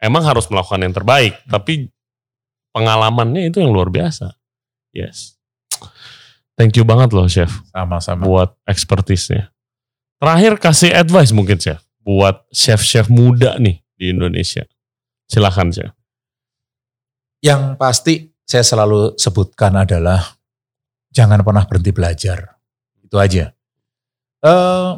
[0.00, 1.92] Emang harus melakukan yang terbaik, tapi
[2.72, 4.40] pengalamannya itu yang luar biasa.
[4.96, 5.36] Yes.
[6.56, 8.24] Thank you banget loh Chef Sama-sama.
[8.24, 9.52] buat expertise-nya.
[10.16, 14.64] Terakhir kasih advice mungkin Chef buat chef-chef muda nih di Indonesia.
[15.28, 15.95] Silakan Chef.
[17.46, 20.34] Yang pasti saya selalu sebutkan adalah
[21.14, 22.58] jangan pernah berhenti belajar.
[23.06, 23.54] Itu aja.
[24.42, 24.92] Eh,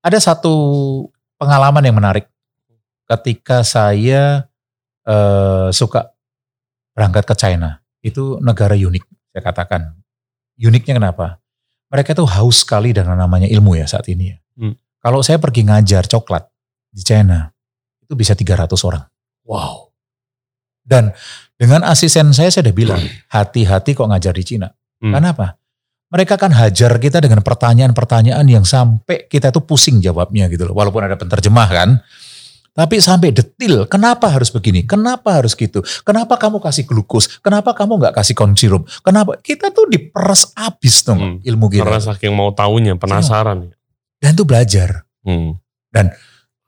[0.00, 0.54] ada satu
[1.36, 2.24] pengalaman yang menarik
[3.04, 4.48] ketika saya
[5.04, 6.16] eh, suka
[6.96, 7.84] berangkat ke China.
[8.00, 9.04] Itu negara unik,
[9.36, 9.92] saya katakan.
[10.56, 11.36] Uniknya kenapa?
[11.92, 14.38] Mereka tuh haus sekali dengan namanya ilmu ya saat ini ya.
[14.56, 14.74] Hmm.
[15.04, 16.48] Kalau saya pergi ngajar coklat
[16.88, 17.52] di China,
[18.00, 19.04] itu bisa 300 orang.
[19.44, 19.85] Wow.
[20.86, 21.10] Dan
[21.58, 24.70] dengan asisten saya, saya udah bilang, hati-hati kok ngajar di Cina.
[25.02, 25.10] Hmm.
[25.10, 25.58] Kenapa?
[26.06, 30.74] Mereka kan hajar kita dengan pertanyaan-pertanyaan yang sampai kita tuh pusing jawabnya gitu loh.
[30.78, 31.90] Walaupun ada penterjemah kan.
[32.76, 34.84] Tapi sampai detil, kenapa harus begini?
[34.84, 35.80] Kenapa harus gitu?
[36.04, 37.40] Kenapa kamu kasih glukos?
[37.40, 38.84] Kenapa kamu nggak kasih corn syrup?
[39.00, 39.40] Kenapa?
[39.40, 41.36] Kita tuh diperes abis tuh Hmm.
[41.40, 41.88] ilmu kita.
[41.88, 43.72] Karena saking mau tahunya, penasaran.
[44.20, 45.08] Dan tuh belajar.
[45.24, 45.56] Hmm.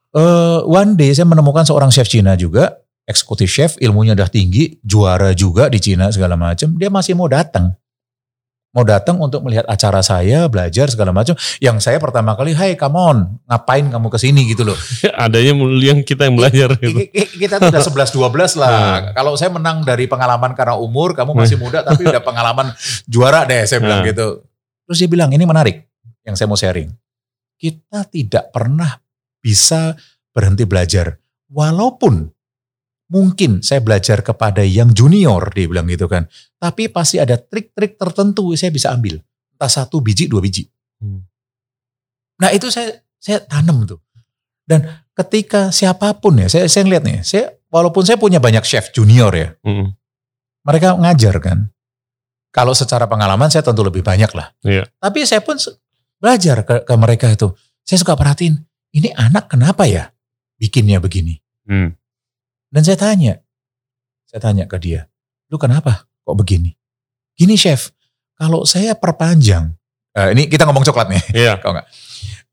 [0.09, 5.33] Eh, one day saya menemukan seorang chef Cina juga, eksekutif chef, ilmunya udah tinggi, juara
[5.33, 6.77] juga di Cina segala macam.
[6.77, 7.73] Dia masih mau datang,
[8.69, 11.33] mau datang untuk melihat acara saya, belajar segala macam.
[11.57, 14.77] Yang saya pertama kali, Hai, come on, ngapain kamu ke sini gitu loh.
[15.25, 17.01] Adanya yang kita yang belajar gitu.
[17.41, 17.81] Kita tuh udah
[18.53, 19.17] 11-12 lah.
[19.17, 22.71] Kalau saya menang dari pengalaman karena umur, kamu masih muda tapi udah pengalaman
[23.09, 24.13] juara deh, saya bilang Nah.
[24.13, 24.45] gitu.
[24.85, 25.89] Terus dia bilang, ini menarik
[26.25, 26.93] yang saya mau sharing.
[27.57, 29.01] Kita tidak pernah
[29.41, 29.97] bisa
[30.31, 31.17] berhenti belajar.
[31.49, 32.31] Walaupun
[33.09, 36.29] mungkin saya belajar kepada yang junior, dia bilang gitu kan.
[36.61, 39.21] Tapi pasti ada trik-trik tertentu saya bisa ambil.
[39.57, 40.69] Entah satu biji, dua biji.
[41.01, 41.25] Hmm.
[42.39, 43.99] Nah itu saya saya tanam tuh.
[44.69, 44.85] Dan
[45.17, 49.33] ketika siapa pun ya, saya saya lihat nih, saya walaupun saya punya banyak chef junior
[49.33, 49.97] ya, Hmm.
[50.63, 51.73] mereka ngajar kan.
[52.53, 54.53] Kalau secara pengalaman saya tentu lebih banyak lah.
[54.65, 54.89] Iya.
[55.01, 55.57] Tapi saya pun
[56.21, 57.53] belajar ke, ke mereka itu.
[57.85, 58.57] Saya suka perhatiin,
[58.93, 60.13] ini anak kenapa ya
[60.61, 61.41] bikinnya begini?
[61.69, 61.97] Hmm.
[62.69, 63.41] Dan saya tanya,
[64.29, 65.09] saya tanya ke dia,
[65.49, 66.77] lu kenapa kok begini?
[67.33, 67.93] Gini chef,
[68.37, 69.73] kalau saya perpanjang,
[70.13, 71.23] eh, ini kita ngomong coklat nih.
[71.33, 71.53] Iya.
[71.65, 71.89] Kau nggak?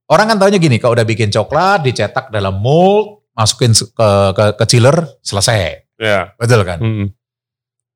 [0.05, 4.63] Orang kan taunya gini, kalau udah bikin coklat, dicetak dalam mold, masukin ke, ke, ke
[4.69, 4.95] chiller,
[5.25, 5.91] selesai.
[5.99, 6.37] Iya.
[6.39, 6.79] Betul kan?
[6.79, 7.07] Hmm.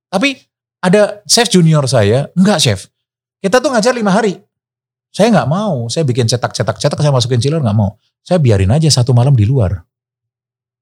[0.10, 0.36] Tapi
[0.84, 2.90] ada chef junior saya, enggak chef.
[3.40, 4.36] Kita tuh ngajar lima hari.
[5.10, 7.98] Saya nggak mau, saya bikin cetak-cetak-cetak, saya masukin chiller nggak mau.
[8.22, 9.82] Saya biarin aja satu malam di luar.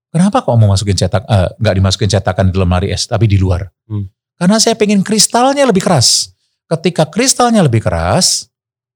[0.07, 3.67] Kenapa kok mau masukin cetak, eh, nggak dimasukin cetakan di lemari es, tapi di luar?
[3.91, 4.07] Hmm.
[4.39, 6.31] Karena saya pengen kristalnya lebih keras.
[6.67, 8.47] Ketika kristalnya lebih keras,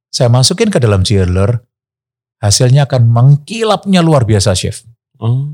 [0.08, 1.60] saya masukin ke dalam chiller,
[2.40, 4.88] hasilnya akan mengkilapnya luar biasa chef.
[5.20, 5.52] Oh.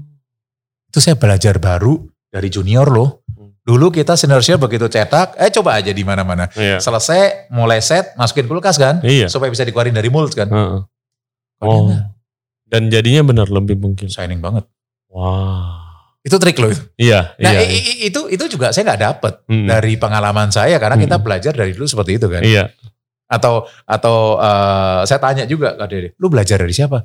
[0.88, 3.26] Itu saya belajar baru dari junior loh.
[3.34, 3.58] Hmm.
[3.66, 6.48] Dulu kita senior chef begitu cetak, eh coba aja di mana-mana.
[6.54, 6.78] Iya.
[6.80, 9.26] Selesai, mulai set, masukin kulkas kan, Iya.
[9.28, 10.48] supaya bisa dikeluarin dari mold kan.
[10.48, 10.82] Heeh.
[11.58, 11.98] Kalau Oh.
[12.68, 14.12] Dan jadinya benar lebih mungkin.
[14.12, 14.68] shining banget.
[15.12, 15.88] Wah.
[16.22, 16.68] Itu trik loh.
[16.68, 16.84] itu.
[17.00, 17.34] Iya.
[17.40, 17.62] Nah iya.
[17.64, 19.64] i- i- itu itu juga saya nggak dapet Hmm.
[19.66, 21.24] dari pengalaman saya karena kita Hmm.
[21.24, 22.44] belajar dari dulu seperti itu kan.
[22.44, 22.64] Iya.
[23.28, 27.04] Atau atau eh, saya tanya juga ke dia, lu belajar dari siapa?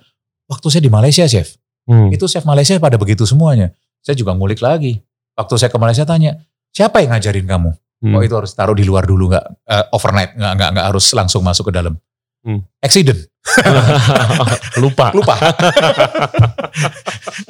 [0.51, 1.55] Waktu saya di Malaysia chef,
[1.87, 2.11] Hmm.
[2.11, 3.71] itu chef Malaysia pada begitu semuanya.
[4.03, 4.99] Saya juga ngulik lagi.
[5.39, 6.43] Waktu saya ke Malaysia tanya,
[6.75, 7.71] siapa yang ngajarin kamu?
[8.03, 8.19] Hmm.
[8.19, 11.47] Oh itu harus taruh di luar dulu nggak eh, overnight nggak nggak nggak harus langsung
[11.47, 11.95] masuk ke dalam.
[12.43, 12.67] Hmm.
[12.83, 13.23] Accident,
[14.83, 15.11] Lupa.
[15.11, 15.35] lupa.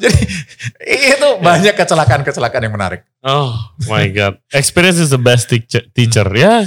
[0.02, 0.20] Jadi
[0.88, 3.04] itu banyak kecelakaan-kecelakaan yang menarik.
[3.20, 3.52] Oh
[3.86, 4.40] my god.
[4.50, 6.64] Experience is the best teacher, ya.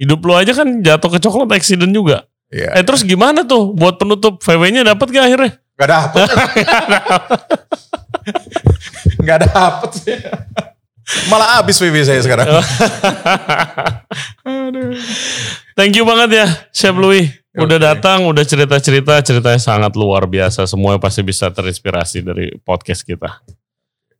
[0.00, 2.26] Hidup lu aja kan jatuh ke coklat accident juga.
[2.50, 2.74] Iya.
[2.80, 5.52] Eh terus gimana tuh buat penutup VW-nya dapat gak akhirnya?
[5.74, 6.28] Gak dapet.
[9.28, 10.16] Gak dapet sih.
[11.28, 12.48] Malah habis PV saya sekarang.
[15.76, 20.66] Thank you banget ya Chef Louis Udah datang, udah cerita-cerita, ceritanya sangat luar biasa.
[20.66, 23.30] Semua pasti bisa terinspirasi dari podcast kita.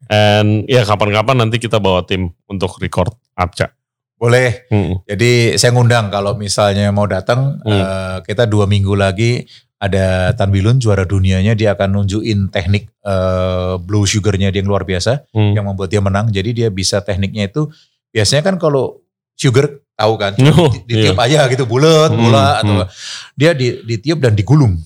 [0.07, 3.74] And ya kapan-kapan nanti kita bawa tim untuk record Apca.
[4.14, 4.70] Boleh.
[4.70, 5.03] Mm.
[5.11, 7.72] Jadi saya ngundang kalau misalnya mau datang, Hmm.
[7.74, 9.43] eh, kita dua minggu lagi
[9.82, 14.87] ada Tan Bilun juara dunianya, dia akan nunjukin teknik eh, blue sugarnya dia yang luar
[14.87, 15.53] biasa, Mm.
[15.59, 16.30] yang membuat dia menang.
[16.30, 17.66] Jadi dia bisa tekniknya itu,
[18.14, 19.03] biasanya kan kalau
[19.35, 22.88] sugar tahu kan, Oh, di- ditiup aja gitu bulat, Hmm, bola atau hmm.
[23.34, 24.78] dia di, ditiup dan digulung.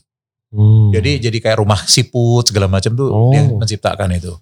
[0.49, 0.89] Hmm.
[0.91, 3.29] Jadi jadi kayak rumah siput segala macam tuh Oh.
[3.29, 4.33] dia menciptakan itu.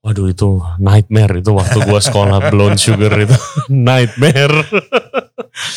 [0.00, 3.36] Waduh itu nightmare itu waktu gua sekolah blown sugar itu
[3.68, 4.64] nightmare.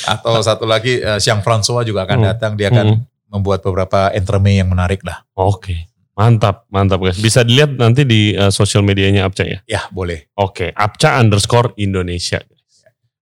[0.06, 2.28] Atau satu lagi eh, Siang François juga akan Hmm.
[2.32, 3.00] datang, dia akan Hmm.
[3.28, 5.26] membuat beberapa entremet yang menarik lah.
[5.34, 7.18] Oke, mantap, mantap guys.
[7.18, 9.60] Bisa dilihat nanti di uh, sosial medianya Apca ya.
[9.66, 10.30] Ya boleh.
[10.38, 12.40] Oke, Apca underscore Indonesia.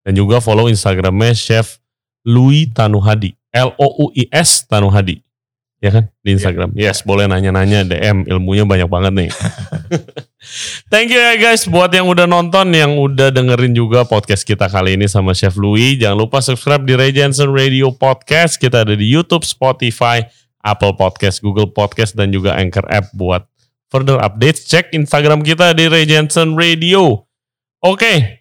[0.01, 1.81] Dan juga follow Instagramnya Chef
[2.25, 3.37] Louis Tanuhadi.
[3.51, 5.21] L-O-U-I-S Tanuhadi.
[5.81, 6.13] Ya kan?
[6.21, 6.77] Di Instagram.
[6.77, 8.29] Yes, boleh nanya-nanya DM.
[8.29, 9.31] Ilmunya banyak banget nih.
[10.93, 15.01] Thank you ya guys buat yang udah nonton, yang udah dengerin juga podcast kita kali
[15.01, 15.97] ini sama Chef Louis.
[15.97, 18.61] Jangan lupa subscribe di Ray Jensen Radio Podcast.
[18.61, 20.21] Kita ada di YouTube, Spotify,
[20.61, 23.49] Apple Podcast, Google Podcast, dan juga Anchor App buat
[23.89, 24.69] further updates.
[24.69, 27.25] Cek Instagram kita di Ray Jensen Radio.
[27.81, 28.40] Oke,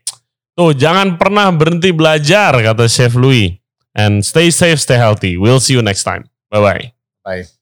[0.59, 3.55] tuh jangan pernah berhenti belajar kata Chef Louis.
[3.95, 5.39] And stay safe, stay healthy.
[5.39, 6.27] We'll see you next time.
[6.51, 6.93] Bye-bye.
[7.23, 7.58] Bye.